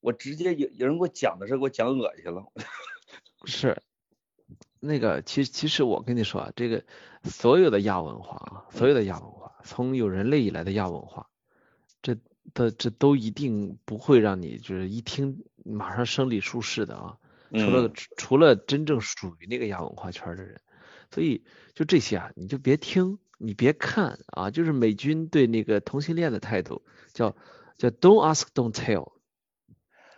[0.00, 2.44] 我直接有有人给我讲的时候，给我讲恶心了。
[3.46, 3.80] 是，
[4.80, 6.84] 那个其实其实我跟你说啊，这个
[7.24, 11.28] 所有的亚文化啊，所有的亚文化，从有人类以来的亚文化，
[12.02, 12.16] 这。
[12.54, 17.18] 的这都一定不会让你就是一听马上生理舒适的啊，
[17.52, 20.60] 除了除了真正属于那个亚文化圈的人，
[21.10, 26.82] 所以就这些啊，你就别听，你别看啊，就是美军对那个同性恋的态度，
[27.12, 27.36] 叫
[27.76, 29.12] 叫 Don't ask, don't tell，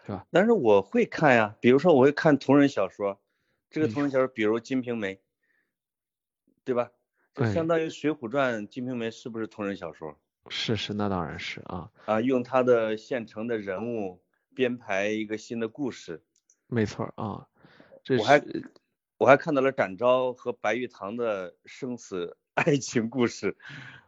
[0.06, 0.26] 是吧？
[0.30, 3.20] 但是我会看呀，比如说我会看同人小说，
[3.70, 5.14] 这个同人小说比如《金瓶梅》，
[6.64, 6.90] 对吧？
[7.34, 10.18] 就相当于《水浒传》，《金瓶梅》是不是同人小说？
[10.48, 14.20] 是是，那当然是啊啊，用他的现成的人物
[14.54, 16.22] 编排一个新的故事，
[16.66, 17.46] 没错啊。
[18.02, 18.42] 这我还
[19.18, 23.56] 我还看到了展昭和白玉堂的生死 爱情故事，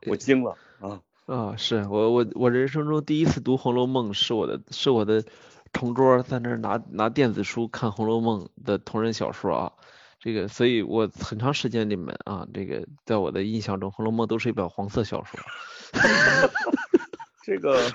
[0.06, 1.56] 我惊了啊啊！
[1.56, 5.24] 是我我我人生中第一次读《红楼梦》，是我的是我的
[5.72, 9.72] 同桌在那拿拿电子书看《红楼梦》的同人小说啊。
[10.22, 15.40] 这个，所以我很长时间里面啊，这个在我的印象中，《红楼梦》都是一本黄色小说。
[17.42, 17.90] 这个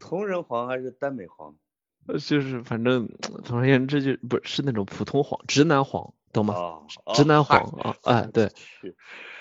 [0.00, 1.54] 同人黄还是耽美黄？
[2.08, 3.08] 呃， 就是反正
[3.44, 6.82] 总而言之，就不是那种普通黄，直男黄，懂吗？
[7.14, 8.50] 直男黄啊，哎，对，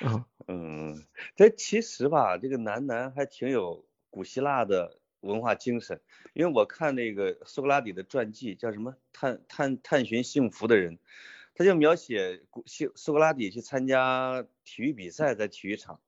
[0.01, 1.03] 嗯嗯，
[1.35, 5.99] 这其实吧，这个男男还挺有古希腊的文化精神，
[6.33, 10.97] 因为我看那个苏格拉底的传记，叫什么《探探探寻幸福的人》。
[11.55, 12.41] 他就描写
[12.95, 15.99] 苏格拉底去参加体育比赛，在体育场，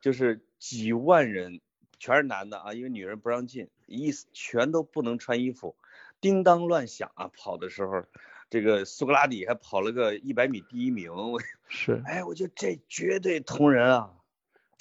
[0.00, 1.60] 就是几万人，
[1.98, 5.74] 全是男的啊，因为女人不让进，意思全都不能穿衣服，
[6.20, 8.04] 叮当乱响啊，跑的时候，
[8.50, 11.10] 这个苏格拉底还跑了个一百米第一名，
[11.68, 14.14] 是，哎，我觉得这绝对同人啊，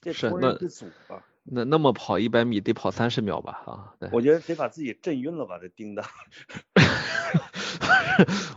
[0.01, 1.23] 这同人之祖啊。
[1.51, 3.61] 那那么跑一百米得跑三十秒吧？
[3.65, 5.57] 啊，我觉得得把自己震晕了吧？
[5.61, 6.05] 这叮当。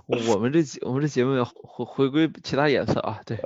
[0.07, 3.38] 我们这我们这节目要回回归其他颜色啊，对，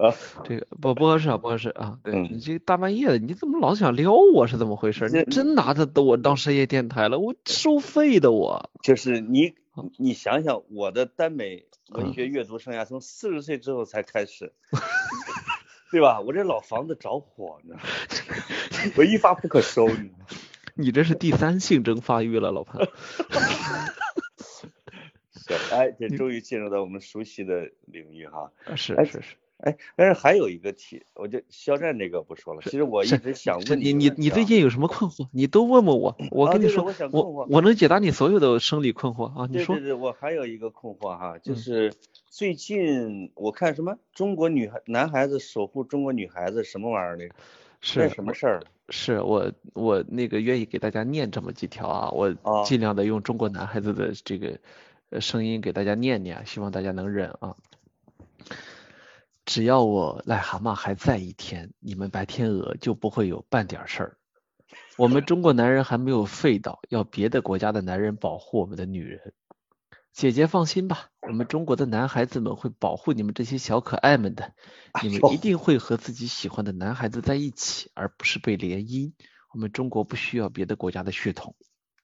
[0.44, 5.08] 这个不不合适啊，不合适啊，对你这大半夜的，你怎么老想撩我是怎么回事？
[5.10, 7.18] 你真拿着我当深夜电台了？
[7.18, 8.70] 我收费的我。
[8.82, 9.54] 就是你
[9.98, 14.54] 你想想，我的耽美文学阅读生涯从四十岁之后才开始，
[15.92, 16.20] 对吧？
[16.20, 17.76] 我这老房子着火呢，
[18.96, 19.88] 我一发不可收。
[19.88, 20.10] 你
[20.74, 22.86] 你这是第三性征发育了，老潘。
[25.70, 28.50] 哎，这终于进入到我们熟悉的领域哈。
[28.74, 29.22] 是是是。
[29.58, 32.60] 哎，但是还有一个题，我就肖战这个不说了。
[32.62, 35.28] 其实我一直想问你，你你最近有什么困惑？
[35.32, 39.48] 你都问问我，我跟你说，我我能解答你所有的生理困惑啊。
[39.50, 39.76] 你说。
[39.76, 41.94] 对对对，我还有一个困惑哈，就是
[42.28, 47.30] 最近我看什么中国女孩男孩子守护中国女孩子什么玩意儿的，
[47.80, 48.62] 是什么事儿？
[48.88, 52.34] 是我我那个愿意给大家念这么几条啊，我
[52.64, 54.58] 尽量的用中国男孩子的这个。
[55.08, 57.54] 呃，声音给大家念念，希望大家能忍啊。
[59.44, 64.16] 只要我癞蛤蟆还在一天，你们白天鹅就不会有半点事儿。
[64.96, 69.32] 我们中国男人还没有废到要别的国家的男人保护我们的女人。
[70.16, 74.54] 姐姐放心吧，我们中国的男孩子们会保护你们这些小可爱们的。
[75.02, 79.12] 你们一定会和自己喜欢的男孩子在一起，而不是被联姻。
[79.52, 81.54] 我们中国不需要别的国家的血统。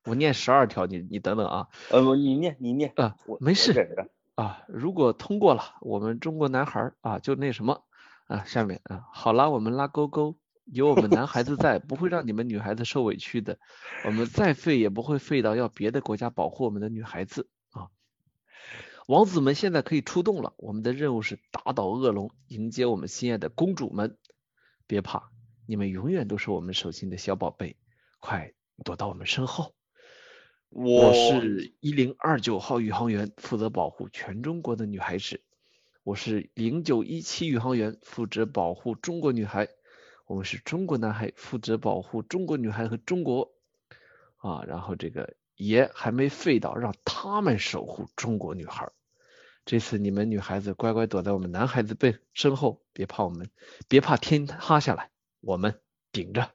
[0.05, 1.69] 我念十二条，你你等等啊。
[1.91, 4.63] 呃，你念你念啊，没事啊。
[4.69, 7.83] 如果通过了，我们中国男孩啊就那什么
[8.27, 13.59] 啊，下面啊，好啦，我们拉勾勾，有我们男孩子在，不会让你们女孩子受委屈的。
[14.05, 17.52] 我们再废也不会废到要别的国家保护我们的女孩子啊。
[19.09, 24.17] 王子们现在可以出动了，我们的任务是打倒恶龙，迎接我们心爱的公主们。
[24.87, 25.31] 别怕，
[25.67, 27.77] 你们永远都是我们手心的小宝贝，
[28.21, 28.53] 快
[28.85, 29.75] 躲到我们身后。
[30.69, 35.43] 我是一零二九号宇航员，负责保护全中国的女孩子。
[36.05, 39.69] 我是零九一七宇航员，负责保护中国女孩。
[40.27, 43.53] 我们是中国男孩，负责保护中国女孩和中国。
[44.37, 48.91] 啊，然后这个爷还没废到，让他们守护中国女孩。
[49.65, 53.49] 这次你们女孩子乖乖躲在我们男孩子背身后，别怕我们，
[53.89, 55.11] 别怕天塌下来，
[55.41, 56.51] 我们顶着。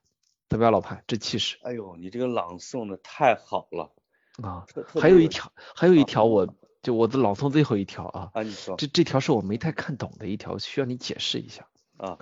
[0.50, 1.04] 怎么样，老潘？
[1.08, 1.58] 这气势？
[1.64, 3.94] 哎呦，你这个朗诵的太好了。
[4.42, 4.66] 啊，
[5.00, 8.30] 还有一条，还有一条，我就我的朗诵最后一条啊。
[8.34, 8.76] 啊，你说。
[8.78, 11.68] 这这条是我没太看懂的一条，需要你解释一下。
[11.98, 12.18] 啊，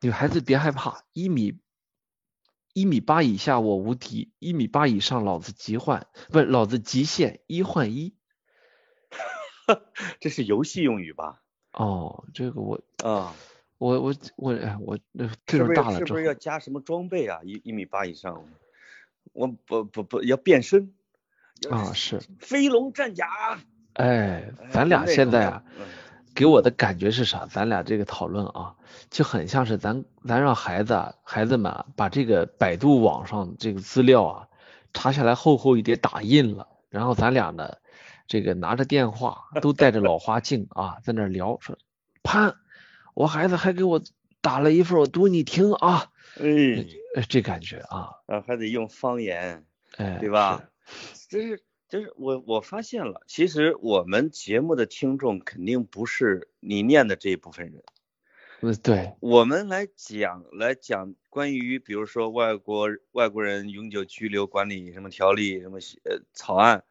[0.00, 1.58] 女孩子别害怕，一米
[2.76, 8.14] 一米八以下我无敌，一米八以上老子极换，不是老子极限一换一。
[10.20, 11.40] 这是游戏用语吧？
[11.72, 13.34] 哦，这个我啊，
[13.78, 17.40] 我我我哎我那岁数大了是不是要加什么装备啊？
[17.44, 18.44] 一一米八以上，
[19.32, 20.92] 我不不不要变身。
[21.70, 23.58] 啊，是飞龙战甲。
[23.94, 25.64] 哎，咱俩现在啊，
[26.34, 27.46] 给我的感觉是啥？
[27.46, 28.76] 咱俩这个讨论啊，
[29.10, 34.48] 就很像是咱咱让孩子孩子们把这个百度网上这个资料啊
[34.92, 37.76] 查下来厚厚一叠打印了，然后咱俩呢
[38.26, 41.78] 这个拿着电话都带着老花镜啊在那聊，说
[42.22, 42.56] 潘，
[43.14, 44.02] 我孩子还给我
[44.40, 46.10] 打了一份，我读你听啊。
[46.38, 49.64] 哎，这感觉啊，啊还得用方言，
[49.96, 50.64] 哎，对吧？
[51.30, 57.82] 就是就是我我发现了，其实我们节目的听众肯定不是你念的这一部分人。
[58.70, 59.14] 嗯，对。
[59.20, 66.84] 我们来讲来讲关于比如说外国外国人永久居留管理什么条例什么呃草案，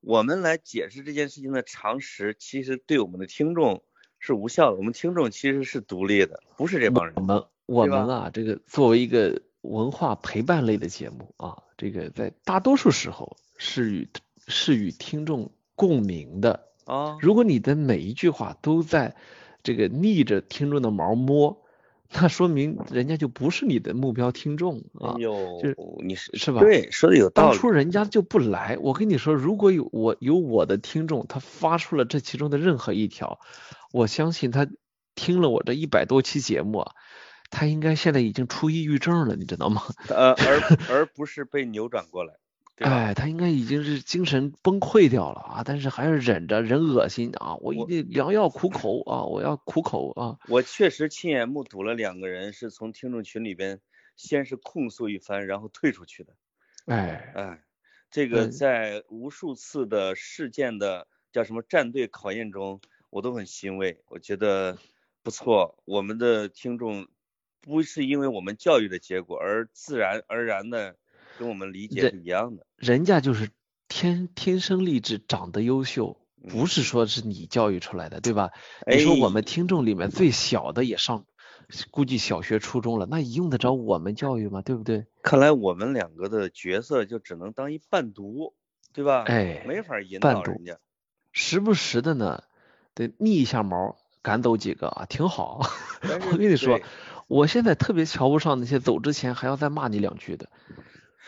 [0.00, 3.82] 我们来解释这件事情的常识，其实对我们的听众
[4.18, 4.76] 是无效的。
[4.76, 7.14] 我们听众其实是独立的，不是这帮人。
[7.16, 11.62] 我们我们啊，这个作为一个文化陪伴类的节目啊。
[11.76, 14.08] 这个在大多数时候是与
[14.48, 17.16] 是与听众共鸣的啊。
[17.20, 19.14] 如果你的每一句话都在
[19.68, 21.62] 这个逆着听众的毛摸，
[22.10, 25.12] 那说明人家就不是你的目标听众啊。
[25.20, 26.60] 就是你是是吧？
[26.60, 27.48] 对，说的有道理。
[27.50, 33.40] 当初人家就不来，我跟你说，如果有我有我的听众，他发出了这其中的任何一条，
[33.92, 34.66] 我相信他
[35.14, 36.92] 听了我这一百多期节目啊。
[37.50, 39.82] 他应该现在已经出抑郁症了，你知道吗？
[40.08, 42.32] 呃，而 而不是被扭转过来。
[42.80, 45.62] 哎，他应该已经是精神崩溃掉了啊！
[45.64, 47.56] 但是还是忍着，忍恶心啊！
[47.56, 49.24] 我一定良药苦口啊！
[49.24, 50.38] 我要苦口啊！
[50.48, 53.80] 我确实亲眼目睹了两个人是从听众群里边
[54.16, 56.34] 先是控诉一番，然后退出去的。
[56.86, 57.64] 哎哎，
[58.10, 64.00] 这个在无数次的事件的叫什么战队考验中，我都很欣慰。
[64.06, 64.78] 我觉得
[65.22, 67.06] 不错，我们的听众。
[67.60, 70.96] 不是因为我们教育的结果，而自然而然的
[71.38, 72.66] 跟我们理解是一样的。
[72.76, 73.50] 人家就是
[73.86, 76.18] 天天生丽质，长得优秀，
[76.48, 78.50] 不是说是你教育出来的，对吧？
[78.86, 81.24] 你说我们听众里面最小的也上，
[81.92, 84.60] 估计小学初中了，那用得着我们教育吗？
[84.62, 85.06] 对不对？
[85.22, 88.54] 看来我们两个的角色就只能当一伴读，
[88.92, 89.22] 对吧？
[89.28, 90.78] 哎，没法引导人家。
[91.30, 92.42] 时不时的呢，
[92.94, 95.60] 得逆一下毛，赶走几个啊，挺好。
[96.32, 96.80] 我跟你说。
[97.28, 100.48] 我现在特别瞧不上那些走之前还要再骂你两句的。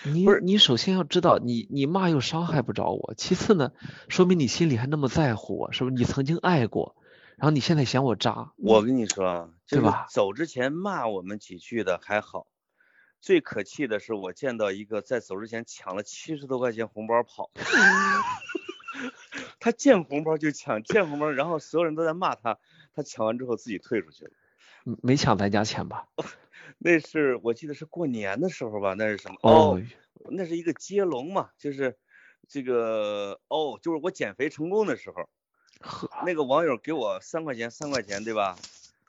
[0.05, 3.15] 你你首先要知道，你你骂又伤害不着我。
[3.17, 3.73] 其次呢，
[4.09, 5.95] 说明你心里还那么在乎我，是不是？
[5.97, 6.97] 你曾经爱过，
[7.37, 8.53] 然后你现在嫌我渣。
[8.57, 10.07] 我跟你说，对吧？
[10.11, 12.47] 走之前骂我们几句的还好，
[13.21, 17.51] 最可气的是我见到一个在走之前抢了七十多块钱红包跑。
[19.61, 22.59] 他见红包就抢，见红包，然后所有人都在骂他，
[22.95, 24.31] 他抢完之后自己退出去了。
[25.03, 26.07] 没抢咱家钱吧？
[26.83, 28.95] 那是我记得是过年的时候吧？
[28.97, 29.37] 那是什么？
[29.43, 29.81] 哦，
[30.31, 31.99] 那是一个接龙嘛，就是
[32.49, 35.29] 这个哦，就是我减肥成功的时候，
[36.25, 38.57] 那个网友给我三块钱，三块钱对吧？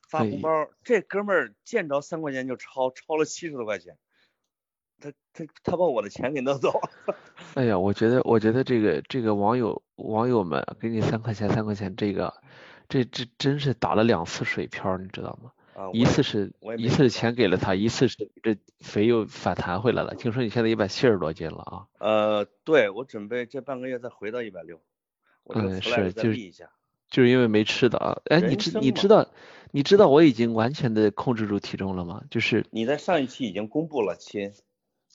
[0.10, 3.98] 发红包，这哥们儿见着三块钱就超，超了七十多块钱，
[5.00, 7.16] 他他他把我的钱给弄走了。
[7.56, 12.34] 哎呀，我觉得我觉得这个这个网友网友们给你三块钱三块钱，这个
[12.90, 15.54] 这这真是打了两次水漂，你知道吗？
[15.94, 20.14] 一次是一次钱给了他，一次是这肥又反弹回来了。
[20.16, 21.88] 听说你现在一百七十多斤了啊？
[22.00, 24.80] 呃，对，我准备这半个月再回到一百六。
[25.46, 26.70] 嗯，是，就是一下，
[27.10, 28.20] 就是因为没吃的啊。
[28.26, 29.28] 哎，你知你知道
[29.72, 32.24] 你知道我已经完全的控制住体重了吗？
[32.30, 34.54] 就是你在上一期已经公布了，亲。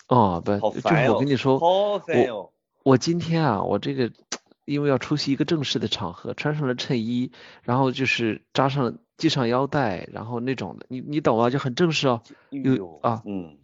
[0.09, 2.52] 哦，不，就是我跟你说，我
[2.82, 4.11] 我今天啊，我这个
[4.64, 7.30] 因为要出席一个正式的场合，穿上了衬衣，
[7.62, 8.98] 然后就是扎上。
[9.18, 12.22] 系上腰带，然后那种的，你你懂啊，就很正式哦。
[12.50, 13.58] 有啊，嗯。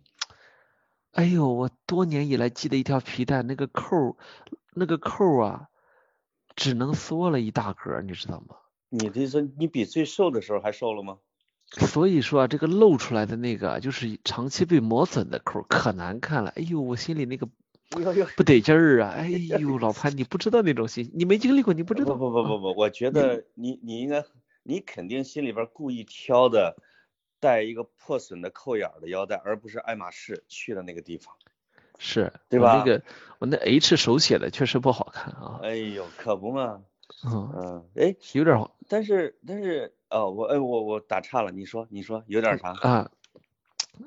[1.12, 4.16] 哎呦，我多年以来系的一条皮带，那个扣，
[4.74, 5.68] 那个扣啊，
[6.56, 8.56] 只能缩了一大格，你知道吗？
[8.88, 11.18] 你这是你比最瘦的时候还瘦了吗？
[11.70, 16.50] 所以说啊，这个露出来的那个就是长期被磨损的扣，可难看了。
[16.56, 17.46] 哎呦，我心里那个
[18.36, 19.10] 不得劲儿啊！
[19.10, 22.14] 哎呦，老潘，你不知道那种心，你没经历过，你不知道。
[22.14, 24.24] 不不不不不，我觉得你你应该。
[24.62, 26.76] 你肯定心里边故意挑的
[27.40, 31.34] 带一个破损的扣眼的腰带，而不是爱马仕去的那个地方，
[31.98, 32.78] 是对吧？
[32.78, 33.02] 那个
[33.38, 35.60] 我那 H 手写的确实不好看啊。
[35.62, 36.82] 哎呦，可不嘛。
[37.24, 43.10] 嗯嗯，哎，有点，但是但是哦，我哎我我打岔了，你说你说有点啥啊？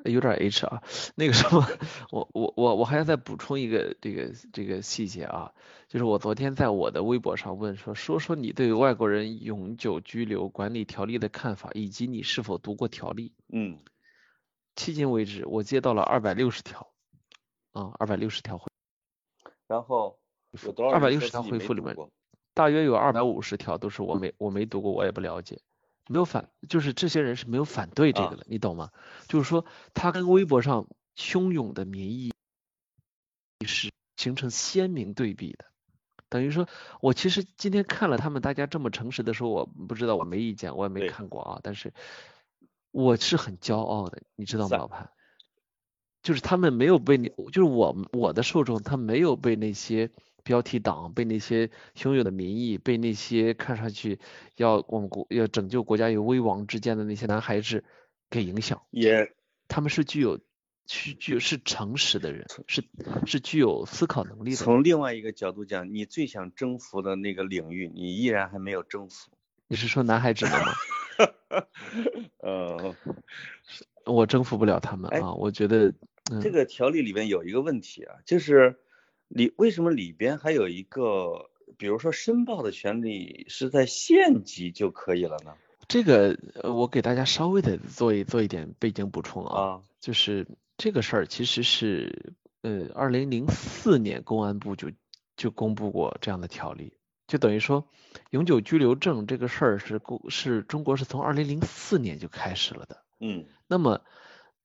[0.04, 0.84] 有点 H 啊，
[1.16, 1.66] 那个什么，
[2.12, 5.54] 我我我我还要再补充一个这个这个细节啊，
[5.88, 13.34] 就是我昨天在我的微博上问说，说说你对外国人永久居留管理条例的看法，以及你是否读过条例。
[13.50, 13.80] 嗯，
[14.76, 16.92] 迄今为止我接到了二百六十条，
[17.72, 18.72] 啊，二百六十条回，
[19.68, 20.20] 然后？
[20.90, 21.94] 二百六十条回复里面，
[22.54, 25.60] 大约有二百五十条都是我没我没读过，我也不了解。
[26.08, 28.92] 没有反，就是这些人是没有反对这个的，你懂吗？
[29.28, 32.32] 就是说，他跟微博上汹涌的民意
[33.66, 35.66] 是形成鲜明对比的。
[36.30, 36.68] 等于说，
[37.02, 41.60] 我其实今天看了他们大家这么诚实的说，我不知道，我没意见，我也没看过啊。
[41.64, 41.94] 但是
[42.92, 45.10] 我是很骄傲的，你知道吗，老潘？
[46.22, 50.12] 就是他们没有被你，就是我我的受众，他没有被那些。
[50.46, 54.20] 标题党被那些汹涌的民意，被那些看上去
[54.58, 57.84] 要我们国要拯救国家于危亡之间的那些男孩子
[58.30, 59.34] 给影响，也
[59.68, 60.40] 他们是具有
[60.86, 62.84] 具具有是诚实的人，是
[63.26, 64.56] 是具有思考能力的。
[64.56, 69.32] 从另外一个角度讲，你最想征服的那个领域，你依然还没有征服。
[69.68, 70.74] 你是说男孩子们吗？
[72.38, 72.96] 呃，
[74.06, 75.92] 我征服不了他们啊，我觉得
[76.40, 78.80] 这个条例里面有一个问题啊，就是。
[79.28, 85.54] 里为什么里边还有一个，比如说申报的权利是在县级就可以了呢？
[85.88, 90.48] 这个我给大家稍微的做一做一点背景补充啊，就是
[90.78, 94.92] 这个事儿其实是呃二零零四年公安部就
[95.38, 96.94] 就公布过这样的条例，
[97.28, 97.88] 就等于说
[98.32, 104.02] 永久居留证这个事儿是公是中国是从二零零四年就开始了的，嗯，那么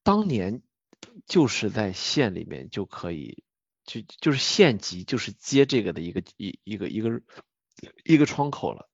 [0.03, 0.63] 当年
[1.27, 3.43] 就是在县里面就可以
[3.91, 7.21] 就就是县级就是接这个的一个一一个一个
[8.05, 8.89] 一个窗口了。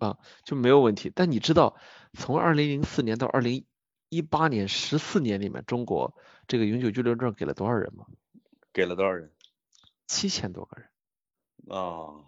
[0.00, 1.12] 啊，就没有问题。
[1.14, 1.76] 但你知道，
[2.14, 3.66] 从二零零四年到二零
[4.08, 6.16] 一八年十四年里面，中国
[6.48, 8.06] 这个永久居留证给了多少人吗？
[8.72, 9.30] 给了多少人？
[10.06, 10.88] 七千多个人。
[11.66, 12.24] 哦，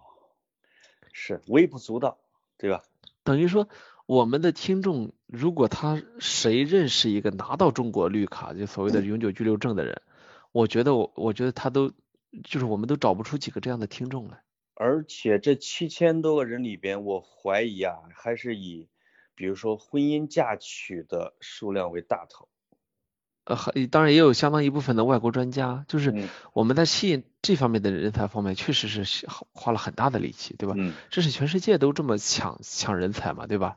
[1.14, 2.18] 是微不足道，
[2.58, 2.82] 对吧？
[3.24, 3.70] 等于说，
[4.04, 10.02] 我们的听众如果他谁认识一个拿到中国绿卡，就所谓的永久居留证的人，
[10.52, 11.90] 我觉得我我觉得他都
[12.45, 14.43] 就是我们都找不出几个这样的听众来。
[14.74, 18.89] 而且这七千多个人里边，我怀疑啊，还是以，
[19.35, 22.49] 比如说婚姻嫁娶的数量为大头。
[23.45, 23.57] 呃，
[23.91, 30.74] 当然也有相当一部分的外国专家，就是我们在吸引这方面的人才方面，确实是花了很大的力气，对吧？
[30.76, 30.95] 嗯。
[31.11, 33.76] 这是全世界都这么抢抢人才嘛，对吧？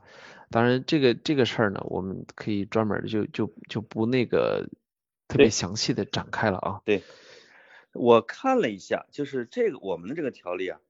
[0.50, 4.68] 当然，这个这个事儿呢，我们可以专门就就就不那个
[5.26, 6.80] 特别详细的展开了啊。
[6.84, 7.02] 对。
[7.98, 10.80] 我看了一下，就是这个我们的这个条例啊。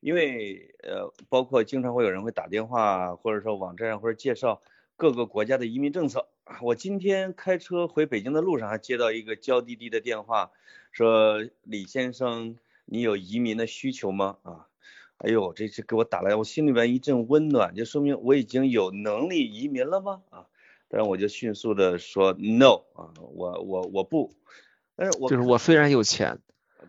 [0.00, 4.62] 因为呃，包括经常会有人会打电话，或者说网站上或者介绍
[4.96, 6.26] 各个国家的移民政策。
[6.62, 10.52] 我今天开车回北京的路上还接到一个娇滴滴的电话，
[10.90, 12.56] 说李先生，
[12.86, 14.38] 你有移民的需求吗？
[14.40, 14.68] 啊，
[15.18, 20.22] 哎呦，这这给我打来，我心里边一阵温暖，就说明我已经有能力移民了吗？
[20.30, 20.46] 啊，
[20.88, 24.32] 但是我就迅速的说 no 啊，我我我不，
[24.96, 26.38] 但是我就是我虽然有钱。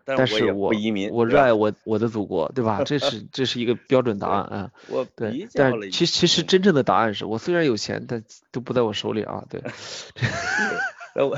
[0.06, 0.74] 但是我
[1.12, 2.84] 我热爱我我的祖国，对吧？
[2.84, 4.72] 这是这是一个标准答案啊。
[4.90, 9.46] 我对，但其实其实真正的答案是我虽然有钱，但都不在我手里啊。
[9.50, 9.62] 对
[11.16, 11.38] 我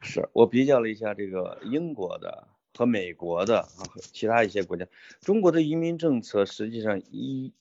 [0.00, 3.68] 是我比较了一下这个英国的和美国的啊，
[4.12, 4.86] 其他一些国家，
[5.20, 7.52] 中国的移民政策实际上一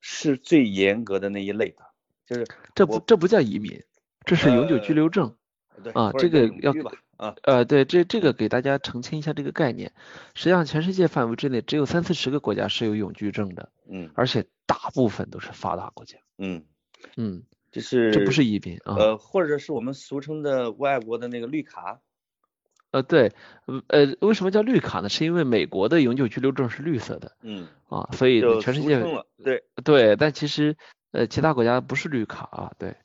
[0.00, 1.84] 是最严格的那一类的，
[2.26, 3.82] 就是这不这不叫移民，
[4.24, 5.34] 这是永久居留证
[5.94, 6.74] 啊，这个要。
[7.24, 9.92] 啊，呃，对，这这个给大家澄清一下这个概念。
[10.34, 16.64] 实际上，全世界范围之内只有三四十个国家是有永居证的，嗯，而且大部分都是发达国家，嗯
[17.16, 22.00] 嗯，这是这不是移民啊，呃，或者是我们俗称的外国的那个绿卡，
[22.90, 23.32] 呃，对，
[23.88, 25.08] 呃，为什么叫绿卡呢？
[25.08, 29.02] 是因为美国的永久居留证是绿色的，嗯，啊，所以全世界
[29.42, 30.76] 对对，但其实
[31.12, 32.96] 呃其他国家不是绿卡啊，对，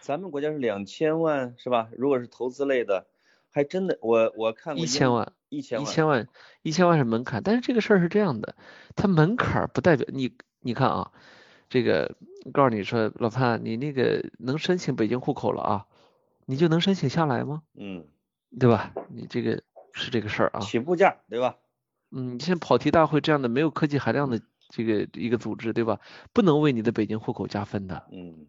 [0.00, 1.88] 咱们国家是两千万是吧？
[1.96, 3.06] 如果是投资类的。
[3.50, 6.28] 还真的，我我看过一千万，一千万，一千万，
[6.62, 8.54] 一千万是门槛，但是这个事儿是这样的，
[8.94, 11.12] 它门槛不代表你，你看啊，
[11.68, 12.16] 这个
[12.52, 15.86] 告诉你说，老潘，你那个能申请北京户口了啊，
[16.46, 17.62] 你就能申请下来吗？
[17.74, 18.06] 嗯，
[18.58, 18.92] 对吧？
[19.08, 21.56] 你这个是这个事儿啊，起步价对吧？
[22.10, 26.00] 嗯，你像跑题大会这样的没有科技含量的这个一个组织对吧？
[26.32, 28.06] 不能为你的北京户口加分的。
[28.12, 28.46] 嗯，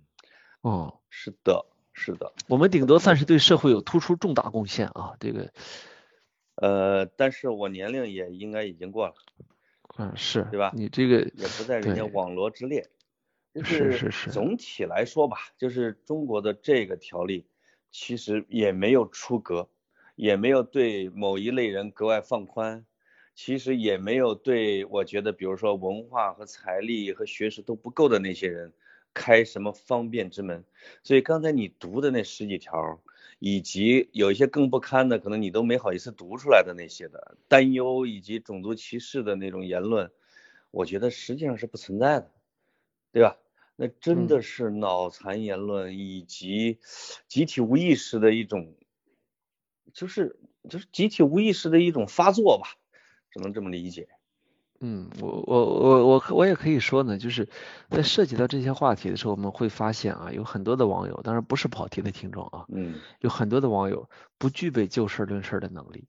[0.62, 1.66] 哦，是的。
[2.02, 5.52] 是的，我们顶多算是对社会有突出重大贡献啊，这个，
[6.56, 9.16] 呃，但是我年龄也应该已经过了，
[9.97, 10.72] 嗯，是对吧？
[10.74, 12.88] 你这个也不在人家网罗之列，
[13.66, 14.32] 是是是。
[14.32, 17.45] 总体来说吧，就是中国的这个条例
[17.91, 19.68] 其实也没有出格，
[20.16, 22.86] 也没有对某一类人格外放宽，
[23.36, 28.72] 其实也没有对我觉得，比如说文化和财力和学识都不够的那些人。
[29.20, 30.63] 开什么方便之门？
[31.03, 33.01] 所以刚才你读的那十几条，
[33.38, 40.09] 以及有一些更不堪的，可能你都没好意思读出来的那些的担忧，以及种族歧视的那种言论，
[40.72, 42.32] 我觉得实际上是不存在的，
[43.11, 43.38] 对吧？
[43.76, 46.80] 那真的是脑残言论，以及
[47.28, 48.74] 集体无意识的一种，
[49.93, 50.39] 就是
[50.70, 52.78] 就是集体无意识的一种发作吧，
[53.32, 54.07] 只能这么理解。
[54.82, 57.49] 嗯，我我我我我也可以说呢，就是
[57.89, 66.07] 在涉及到这些话题的时候，我们会发现啊，有很多的网友，当然不是跑题的听众啊，嗯，有很多的网友不具备就事论事的能力，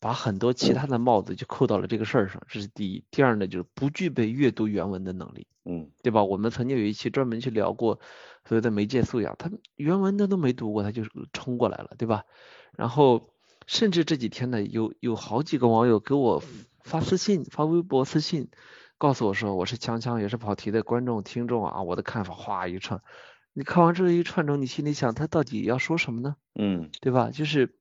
[0.00, 3.04] 把很多其他的帽子就扣到了这个事儿上，这是第一。
[3.10, 6.24] 第二呢，就是不具备阅读原文的能力，嗯，对吧？
[6.24, 8.00] 我们曾经有一期专门去聊过
[8.48, 11.02] 所谓的媒介素养，他原文他都没读过，他就
[11.34, 12.24] 冲过来了，对吧？
[12.78, 13.28] 然后
[13.66, 16.42] 甚至这几天呢，有有好几个网友给我。
[16.86, 18.48] 发私信，发微博私信，
[18.96, 23.02] 告诉我说我是锵锵也是跑题的观众听众啊，我的看法哗一串，
[23.52, 26.36] 你看完这一串中，你心里想他到底要说什么呢？
[26.54, 27.30] 嗯，对吧？
[27.32, 27.74] 就是，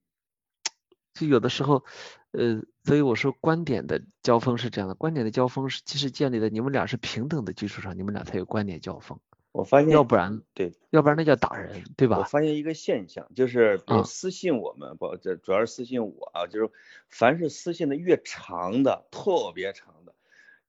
[1.13, 1.85] 就有的时候，
[2.31, 9.19] 呃，所以我说观点的交锋是这样的，观点的交锋是其实建立在你们俩是平等的基础上，你们俩才有观点交锋。
[9.55, 12.17] 我发现，要不然对，要不然那叫打人，对吧？
[12.19, 16.69] 我发现一个现象，就是比如私信我们，不，这主要是私信我啊，就是
[17.07, 20.13] 凡是私信的越长的，特别长的，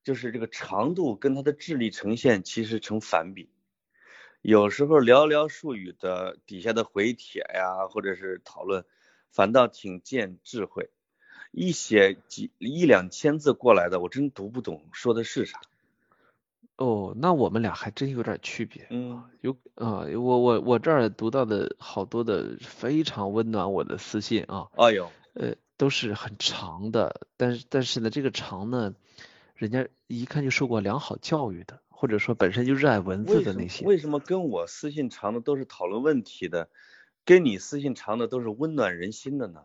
[0.04, 3.50] 就是这个长度跟他的智力呈现其实成反比。
[4.40, 8.84] 有时候寥寥数语的底下的回帖呀，或者是讨论，
[9.32, 10.90] 反倒挺见智慧。
[11.50, 15.60] 一写几一两千字过来的，我真读不懂说的是啥。
[16.76, 18.86] 哦，那我们俩还真有点区别。
[18.90, 24.68] 嗯，有啊，我我我这儿读到的好多的非常温暖我的私信啊。
[24.76, 28.94] 哎呦，呃，都是很长的，但是但是呢，这个长呢，
[29.54, 33.86] 人家一看就受过良好教育的，或者说本身就热爱文字的那些。
[33.86, 36.68] 为什么跟我私信长的都是讨论问题的，
[37.24, 39.62] 跟你私信长的都是温暖人心的呢？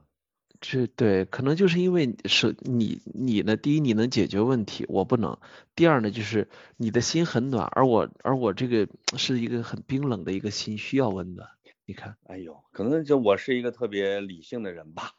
[0.61, 5.39] 这对，可能就是因为是你你呢，第一你能解决问题，我不能；
[5.75, 6.47] 第二呢，就是
[6.77, 8.87] 你的心很暖，而我而我这个
[9.17, 11.49] 是一个很冰冷的一个心，需要温暖。
[11.85, 15.11] 你看，哎呦，可能就我是一个特别理性的人吧。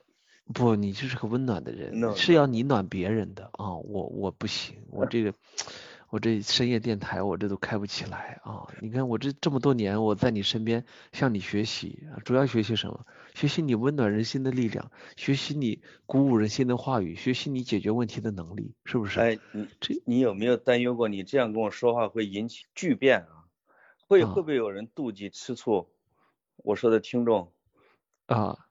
[0.54, 5.34] 不，你就是个温暖的人，是要你暖别人的啊，我我不行，我这个。
[6.08, 8.68] 我这深夜电台，我这都开不起来啊！
[8.82, 13.06] 你看我这这么多年，我在你身边向你学习，主要学习什么？
[13.34, 19.20] 学习你温暖人心的力量，学习你鼓舞人心的话语，学习你解决问题的能力，是不是？
[19.20, 21.08] 哎，你这你有没有担忧过？
[21.08, 23.44] 你这样跟我说话会引起巨变啊？
[24.06, 25.88] 会会不会有人妒忌吃醋？
[26.56, 27.52] 我说的听众
[28.26, 28.66] 啊。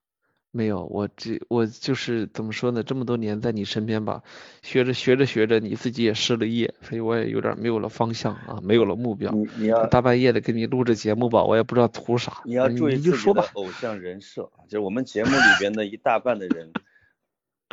[0.53, 2.83] 没有，我这我就是怎么说呢？
[2.83, 4.21] 这么多年在你身边吧，
[4.61, 9.31] 学着学着学着，你自己也失了业，所以我也有点没有了方向啊，没有了目标。
[9.31, 12.41] 你你要大半夜的给你录着节目吧，我也不知道图啥。
[12.43, 16.73] 你要注意自己的偶像人设，就是我们节目里边的一大半的人，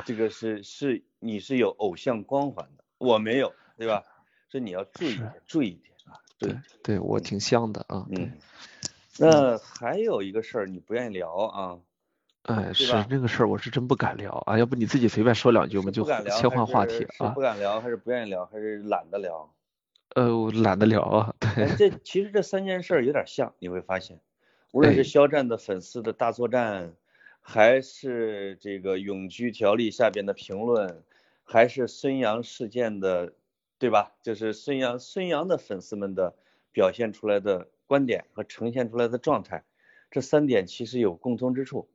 [0.04, 4.04] 这个是是你是有偶像光环的，我没有，对吧？
[4.50, 6.14] 所以你要注意点，注意一点啊。
[6.38, 8.06] 对对，我挺像的啊。
[8.10, 8.30] 嗯。
[9.18, 11.78] 那还有一个事儿你不愿意聊啊？
[12.48, 14.58] 哎，是那个事儿，我是真不敢聊啊！
[14.58, 17.28] 要不你自己随便说两句，我们就切换话题啊。
[17.28, 19.52] 不敢聊，还是不愿意聊，还是懒得聊？
[20.14, 21.34] 呃，我懒得聊啊。
[21.38, 21.76] 对。
[21.76, 24.18] 这 其实这三件事有点像，你会发现，
[24.72, 26.94] 无论是肖战的粉丝的大作战，
[27.42, 31.02] 还是这个永居条例下边的评论，
[31.44, 33.34] 还是孙杨事件的，
[33.78, 34.12] 对吧？
[34.22, 36.34] 就是孙杨孙杨的粉丝们的
[36.72, 39.64] 表现出来的观点和呈现出来的状态，
[40.10, 41.90] 这三点其实有共通之处。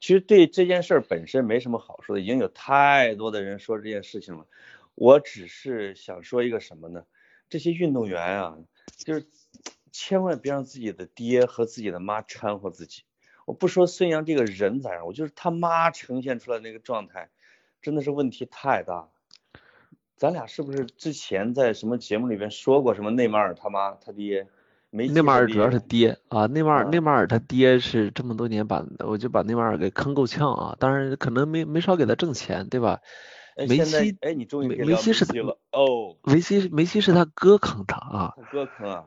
[0.00, 4.46] 其实对这件事儿本身没什么好说的，已经有太多的人说这件事情了。
[4.94, 7.04] 我只是想说一个什么呢？
[7.48, 8.58] 这些运动员啊，
[8.96, 9.26] 就是
[9.90, 13.04] 千万别让自己的爹和自己的妈掺和自己。
[13.44, 17.30] 我不说孙杨这个人咋样，我就是他妈呈现出来那个状态，
[17.80, 19.10] 真的是问题太大了。
[20.16, 24.48] 咱俩是不是之前在什么节目里边说过什么内马尔他妈他爹？
[24.90, 33.00] 内马尔主要是爹啊，内马尔内马尔他爹是这么多年把我就把内马尔给坑够呛啊，当然可能没没少给他挣钱，对吧？
[33.68, 39.04] 梅西哎，你终于梅西是了哦，梅西梅西是他哥坑他啊，他哥坑啊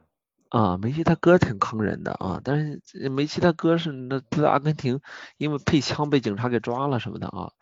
[0.49, 4.99] 啊，梅西他哥挺坑人的啊，但是梅西他哥是那在阿根廷
[5.37, 7.53] 因为配枪被警察给抓了什么的啊，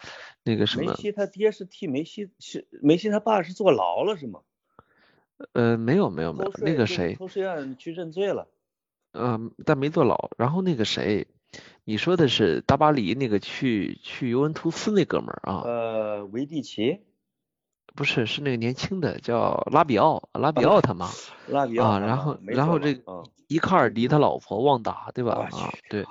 [0.44, 0.92] 那个什么？
[0.92, 4.40] 梅西他爹是替梅西是梅西他爸是坐牢了是吗？
[5.54, 8.48] 呃，没有没有没有，那个谁，偷税案去认罪了，
[9.14, 10.30] 嗯，但没坐牢。
[10.38, 11.28] 然后那个谁，
[11.86, 15.62] 你说的是大巴黎那个去去尤文图斯那哥们儿啊？
[15.66, 17.00] 呃，维蒂奇，
[17.96, 21.10] 不是，是那个年轻的叫拉比奥，拉比奥他妈，
[21.48, 23.02] 拉比奥啊，然后然后这
[23.48, 25.50] 伊卡尔迪他老婆旺达对吧？
[25.52, 26.06] 啊，对，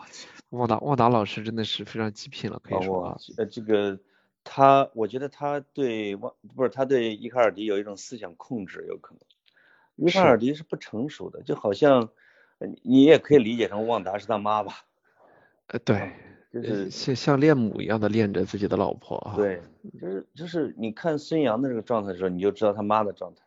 [0.50, 3.98] 旺达旺达老师真的是非常极品了，可以说啊，呃，这个。
[4.50, 9.20] 他，我觉得他对旺不是他对伊卡尔迪有一种思想控制，有可能。
[9.96, 12.08] 伊卡尔迪是不成熟的，就好像
[12.82, 14.86] 你也可以理解成旺达是他妈吧？
[15.66, 16.12] 呃，对，
[16.50, 19.36] 就是像像恋母一样的恋着自己的老婆啊。
[19.36, 19.62] 对，
[20.00, 23.42] 就是就是你看孙杨的这个状态的时候，你就知道他妈的状态。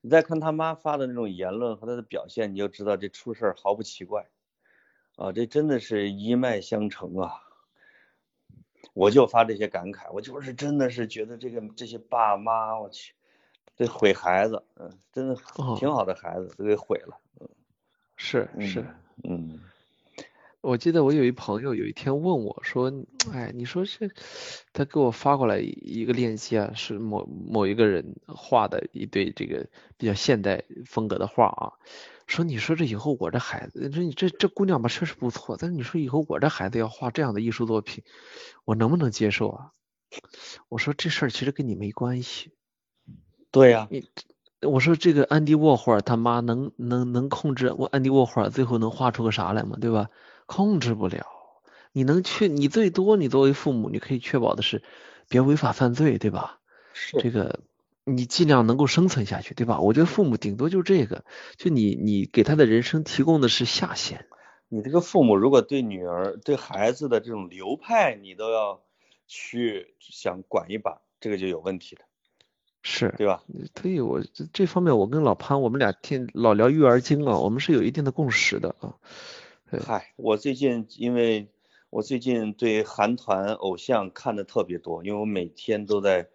[0.00, 4.26] 你再看他妈发的那种言论和他的表现，你就知道这出事儿毫不奇怪。
[5.16, 7.42] 啊，这真的是一脉相承啊。
[8.94, 13.14] 我就发这些感慨，我就是真的是觉得这个这些爸妈，我去，
[13.76, 15.36] 这毁孩子，嗯，真的
[15.78, 17.48] 挺好的孩子都给毁了，嗯，
[18.16, 18.84] 是是，
[19.24, 19.60] 嗯，
[20.60, 22.92] 我记得我有一朋友有一天问我说，
[23.32, 24.10] 哎，你说这，
[24.72, 29.66] 他给我发过来一个链接啊，是某某一个人画的一对这个
[29.96, 31.72] 比较现代风格的画啊。
[32.26, 38.04] 说你说这以后我这孩子，这你这这姑娘吧确实不错，但是你说以后我这孩子要画这样的艺术作品，
[38.64, 39.70] 我能不能接受啊？
[40.68, 42.52] 我说这事儿其实跟你没关系。
[43.50, 44.08] 对呀，你
[44.60, 49.76] 我说这个安迪沃霍尔他妈能能能控制我安迪沃霍尔最后能画出个啥来吗？
[49.80, 50.10] 对吧？
[50.46, 51.26] 控制不了。
[51.92, 54.82] 你能确你最多你作为父母你可以确保的是
[55.28, 56.60] 别违法犯罪，对吧？
[56.92, 57.60] 是这个
[58.08, 59.80] 你尽量能够生存下去，对吧？
[59.80, 61.24] 我觉得父母顶多就这个，
[61.56, 64.26] 就你你给他的人生提供的是下限。
[64.68, 68.80] 你这个父母如果对女儿对孩子的这种流派你都要
[69.26, 72.02] 去想管一把，这个就有问题了。
[72.82, 73.42] 是对吧？
[73.74, 78.94] 所以，我这这方面，我跟老潘，我们俩听老聊育儿经啊，我们是有一定的共识的啊。
[79.84, 81.48] 嗨，我最近因为
[81.90, 86.28] 我最近对韩团偶像看的特别多，因为我每天都在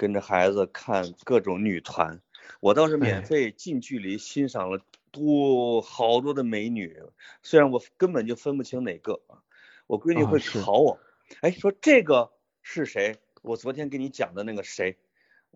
[0.00, 2.22] 跟着孩子看各种女团，
[2.60, 4.80] 我倒是免费近距离欣赏了
[5.10, 7.02] 多好多的美女，
[7.42, 9.44] 虽然我根本就分不清哪个啊。
[9.86, 10.98] 我闺女会考我，
[11.42, 12.32] 哎，说这个
[12.62, 13.18] 是谁？
[13.42, 14.96] 我昨天给你讲的那个谁？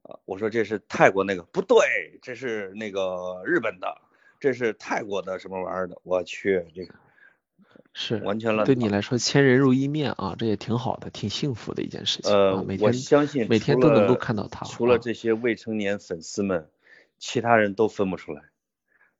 [0.02, 4.02] 啊，我说这是泰国那个不对，这是那个日本的，
[4.40, 5.98] 这是泰国的什么玩意儿的？
[6.02, 6.94] 我去，这个
[7.94, 8.66] 是完全了。
[8.66, 12.34] 对你来说，千人如一面啊，这也挺好的，挺幸福的一件事情。
[12.34, 14.66] 呃，每天我相信每天都能够看到他。
[14.66, 16.68] 除了这些未成年粉丝们，
[17.18, 18.42] 其他人都分不出来，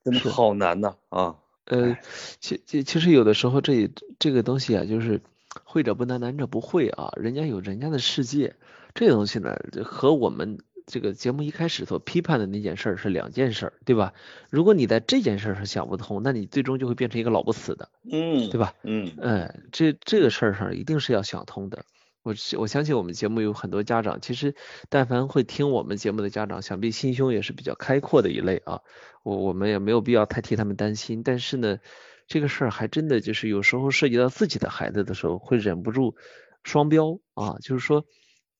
[0.03, 1.37] 真的好难呐啊。
[1.65, 1.97] 呃，
[2.39, 5.21] 其其其实有的时候这这个东西啊，就是
[5.63, 8.55] 会者不难，难者不会啊，人家有人家的世界，
[8.93, 10.59] 这东西呢和我们。
[10.85, 14.13] 这个节目一开始所批判的那件事是两件事，对吧？
[14.51, 18.73] 如果你在这件事上想不通，那你最终就会变成一个老不死的，嗯，对吧？
[18.83, 21.85] 嗯，哎，这这个事儿上一定是要想通的。
[22.21, 24.53] 我我相信我们节目有很多家长，其实
[24.89, 28.81] 但凡会听我们节目的家长，想必心胸也是比较开阔的一类啊。
[29.23, 31.23] 我我们也没有必要太替他们担心。
[31.23, 31.79] 但是呢，
[32.27, 36.15] 这个事儿还真的就是有时候涉及到自己的孩子的时候，会忍不住
[36.63, 38.05] 双标啊，就是说。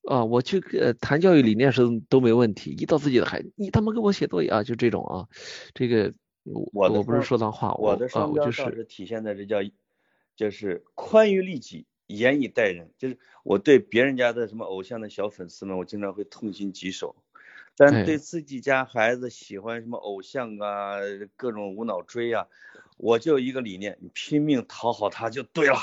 [0.08, 5.28] 啊，我去呃谈教育理念时都没问题，一到自己的孩子，你他妈给我写作业啊，就这种啊，
[5.74, 9.58] 这个我我不是说脏话，我的双标就是体现在这叫，
[10.36, 17.16] 就是宽于利己，严以待人，就是我对别人家的什么偶像的小粉丝们，我经常会痛心疾首，
[17.76, 20.98] 但对自己家孩子喜欢什么偶像啊，
[21.36, 22.48] 各种无脑追啊，
[22.98, 25.78] 我就一个理念，你拼命讨好他就对了。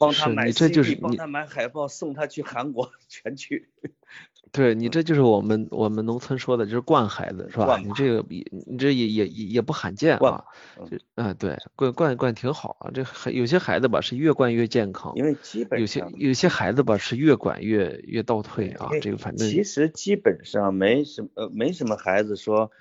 [0.00, 3.68] 帮他买 CD，帮他买海报，送他去韩国，全去。
[4.50, 7.76] 对你这就是我们我们农村说的，就是惯孩子是吧？
[7.78, 10.42] 你这个也你这也也也不罕见啊。
[10.90, 12.90] 就嗯对，惯惯惯挺好啊。
[12.90, 18.88] 这有些孩子吧是越惯越健康，因为基本有些有些孩子吧是越管越越倒退啊。
[19.02, 22.72] 这个反正其实基本上没什么呃没什么孩子说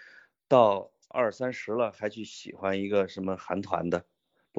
[0.48, 4.06] 到二三十了还去喜欢一个什么韩团的。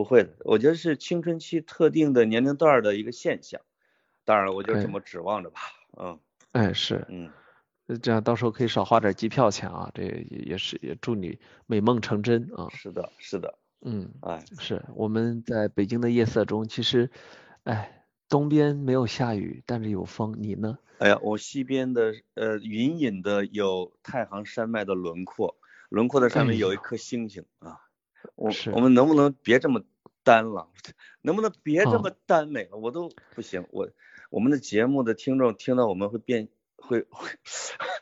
[0.00, 3.60] 不会的，我觉得是青春期特定的年龄段的一个现象。
[4.24, 5.60] 当然了，我就这么指望着吧。
[5.98, 6.18] 嗯，
[6.52, 7.30] 哎是，嗯，
[8.00, 9.90] 这样到时候可以少花点机票钱啊。
[9.92, 12.68] 这也是也祝你美梦成真啊。
[12.70, 13.58] 是的，是的。
[13.82, 17.10] 嗯，哎，是我们在北京的夜色中，其实，
[17.64, 20.34] 哎，东边没有下雨，但是有风。
[20.38, 20.78] 你呢？
[20.96, 25.58] 哎呀，我西边的呃，隐隐的有太行山脉的轮廓，
[25.90, 27.80] 轮廓的上面有一颗星星啊。
[28.34, 29.82] 我我们能不能别这么
[30.30, 30.68] 单了？
[31.22, 32.76] 能不能别这么耽美了？
[32.76, 33.66] 我都不行。
[33.72, 33.88] 我
[34.30, 37.28] 我们的节目的听众听到我们会变会会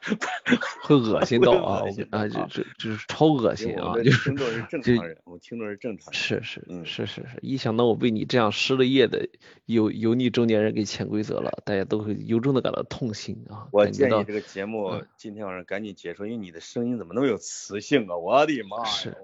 [0.83, 2.29] 会恶心到啊啊！
[2.29, 3.95] 就就就是超恶心啊！
[3.95, 6.15] 就是听众是正常人，我听众是正常人。
[6.15, 9.31] 是是是是是，一想到我被你这样失了业的
[9.65, 13.69] 油油腻中年人给潜规则了，大家都会由衷的感到痛心啊！
[13.73, 18.17] 我建议这个节目今天晚上赶紧结束，因为你的声音怎么那么有磁性啊！
[18.17, 18.85] 我的妈呀！
[18.85, 19.17] 是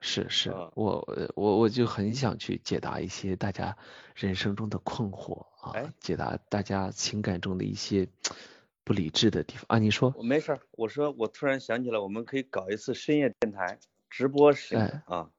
[0.00, 3.76] 是是，我我我就很想去解答一些大家
[4.14, 8.08] 人生中的困惑啊，解答大家情感中的一些
[8.84, 9.78] 不理智的地方啊。
[9.78, 10.14] 你说？
[10.16, 13.78] 我没事儿，我说我突然想起来，我们可以搞一次深夜电台
[14.08, 15.30] 直播型啊，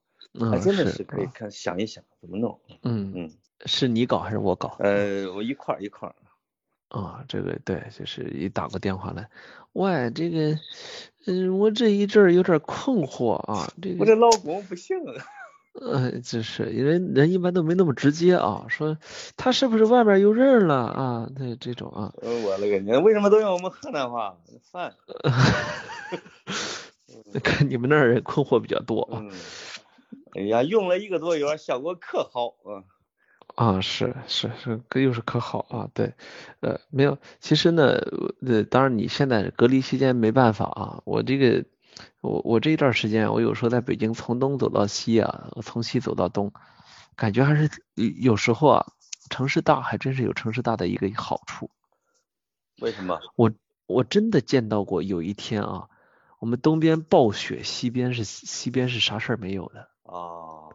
[0.51, 2.59] 还真的是可以看想一想怎么弄。
[2.83, 3.31] 嗯嗯，
[3.65, 4.75] 是你搞还是我搞？
[4.79, 6.15] 呃，我一块儿一块儿。
[6.89, 9.29] 啊，这个对，就是一打个电话来，
[9.73, 10.59] 喂，这个，
[11.27, 14.97] 嗯，我这一阵儿有点困惑啊，这个我这老公不行，
[15.79, 18.97] 嗯，就是人人一般都没那么直接啊，说
[19.37, 21.29] 他是不是外边有人了啊？
[21.35, 24.35] 那这种啊，我勒个娘，为什么都用我们河南话？
[24.71, 24.95] 烦，
[27.43, 29.23] 看你们那儿人困惑比较多啊，
[30.33, 32.81] 哎呀，用了一个多月，效果可好啊。
[33.59, 35.89] 啊，是是是，可又是可好啊？
[35.93, 36.13] 对，
[36.61, 37.91] 呃，没有，其实呢，
[38.41, 41.01] 呃，当然你现在隔离期间没办法啊。
[41.03, 41.65] 我这个，
[42.21, 46.53] 我我这一段时间，我有时候在北京从东走到西啊，从西走到东，
[47.17, 48.85] 感觉还是有时候啊，
[49.29, 51.69] 城市大还真是有城市大的一个好处。
[52.81, 53.19] 为什么？
[53.35, 53.51] 我
[53.87, 55.89] 我真的见到过有一天啊，
[56.39, 59.89] 我们东边暴雪，西边是西边是啥事儿没有的。
[60.03, 60.71] 哦，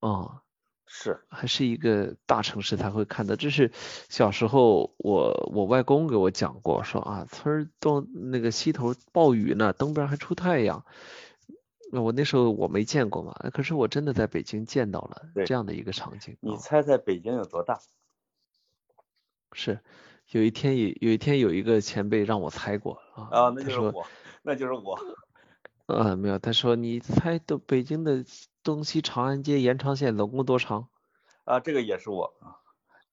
[0.00, 0.40] 哦，
[0.86, 3.36] 是，还是一个大城市才会看到。
[3.36, 3.72] 这是
[4.08, 10.84] 小时候我我外公给我讲过，说啊，村儿东那个西头暴雨呢，东边还出太阳。
[11.92, 16.36] 那我那时候我没见过嘛，可是我真的在北京见到了这样的一个场景。
[16.40, 17.80] 你猜猜北京有多大？
[19.52, 19.80] 是，
[20.30, 23.28] 有一天有有一天有一个前辈让我猜过啊。
[23.30, 24.06] 啊，那就是我，
[24.42, 24.98] 那就是我。
[25.86, 28.24] 啊，没有，他说你猜都北京的
[28.66, 30.88] 东西长安街延长线总共多长？
[31.44, 32.34] 啊，这个也是我。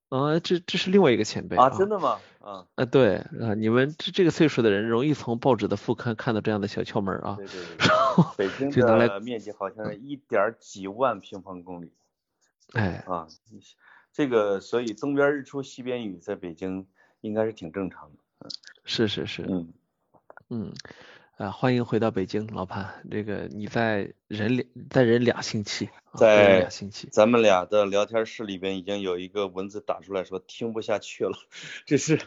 [0.10, 2.20] 啊，这这是另外一个前辈啊，真的吗？
[2.40, 7.36] 啊，啊对啊，你们这这个岁数的人容易从报纸的副刊看到这样的小窍门啊。
[7.38, 7.88] 对对对。
[8.38, 11.92] 北京的面积好像一点几万平方公里。
[12.74, 13.04] 哎。
[13.08, 13.28] 啊，
[14.12, 16.88] 这个所以东边日出西边雨，在北京
[17.22, 18.18] 应该是挺正常的。
[18.40, 18.50] 嗯，
[18.84, 19.44] 是是是。
[19.48, 19.74] 嗯
[20.50, 20.74] 嗯。
[21.38, 22.88] 啊，欢迎回到北京，老潘。
[23.10, 27.10] 这个你在忍两，在忍俩星期，在两星期。
[27.12, 31.34] 咱们俩的聊天室里边已经有一个文字打出来说听不下去了，
[31.86, 32.20] 这是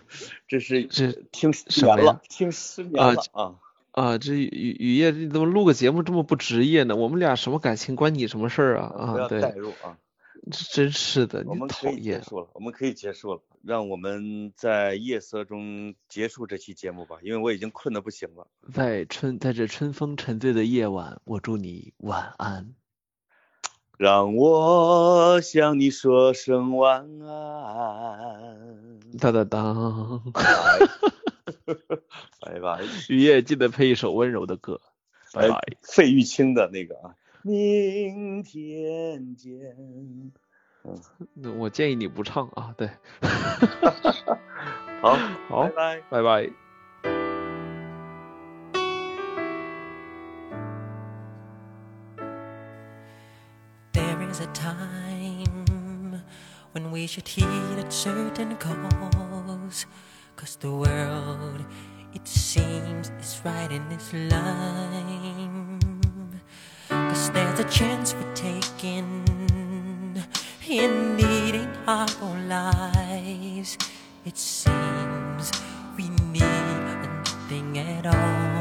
[0.48, 3.54] 这是这听失眠了，听失眠了啊
[3.92, 4.18] 啊！
[4.18, 6.96] 这雨雨夜你怎么录个节目这么不职业呢？
[6.96, 9.28] 我们俩什么感情关你什么事儿啊啊？
[9.28, 9.40] 对。
[9.40, 9.96] 代入啊。
[10.50, 12.00] 真是的，我们可以。
[12.00, 18.46] 结束了，我们可以结束了，让我们在夜色中结束这期节目吧，因为我已经困得不行了。
[18.72, 22.74] 在春，在这春风沉醉的夜晚，我祝你晚安。
[23.98, 29.00] 让我向你说声晚安。
[29.18, 30.32] 当当当。
[32.40, 32.84] 拜拜。
[33.08, 34.80] 雨夜记得配一首温柔的歌。
[35.32, 35.58] 拜拜。
[35.82, 37.16] 费玉清的那个啊。
[37.46, 39.54] 明天见。
[40.82, 40.98] 嗯，
[41.32, 42.90] 那我建议你不唱啊，对。
[45.00, 45.16] 好，
[45.48, 46.50] 好，拜拜，拜拜。
[53.92, 56.20] There is a time
[56.72, 59.86] when we should heed a certain cause,
[60.34, 61.64] cause the world,
[62.12, 65.35] it seems, is right in this line.
[67.36, 69.24] There's a chance for taking
[70.66, 73.76] in needing our own lives.
[74.24, 75.52] It seems
[75.98, 78.55] we need nothing at all.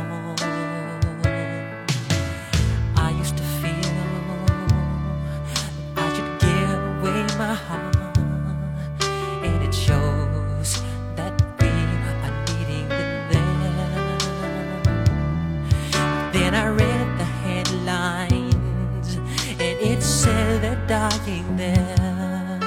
[20.87, 22.59] Dying there,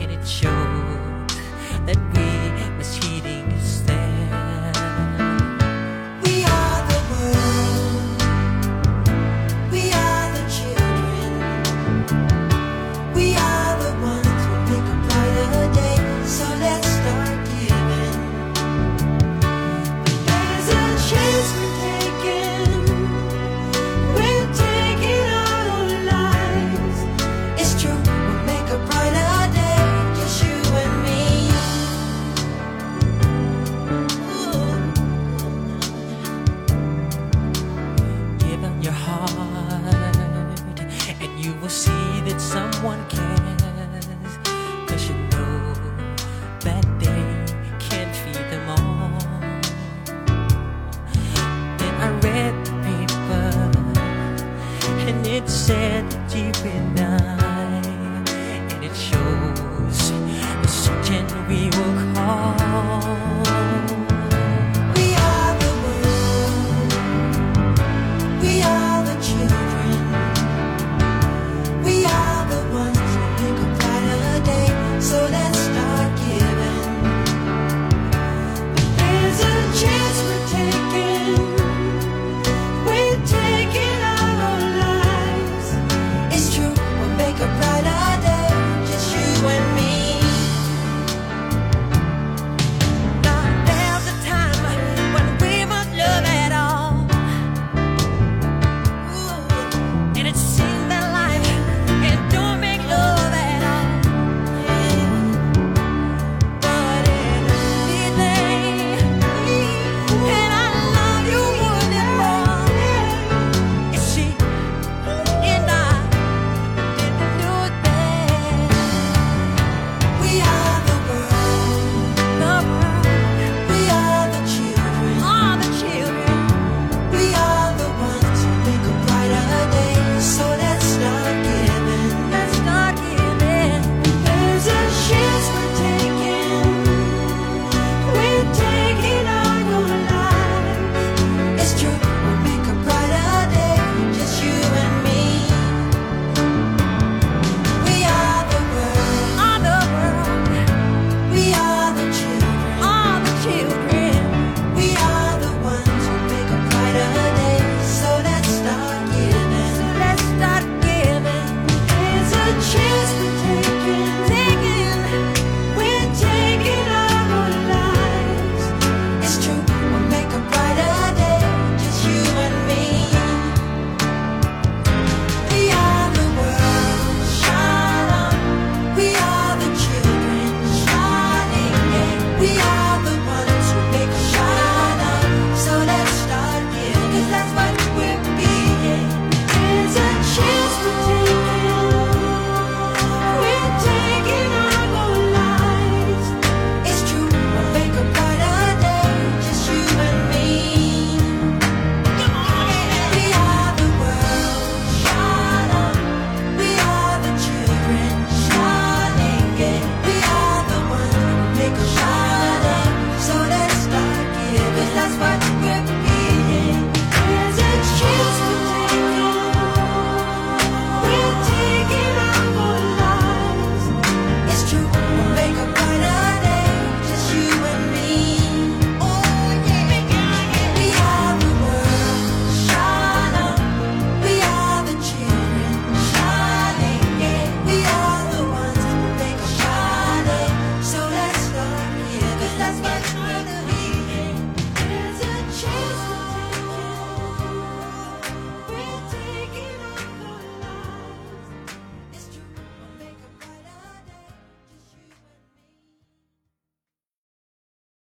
[0.00, 1.28] and it showed
[1.86, 2.37] that we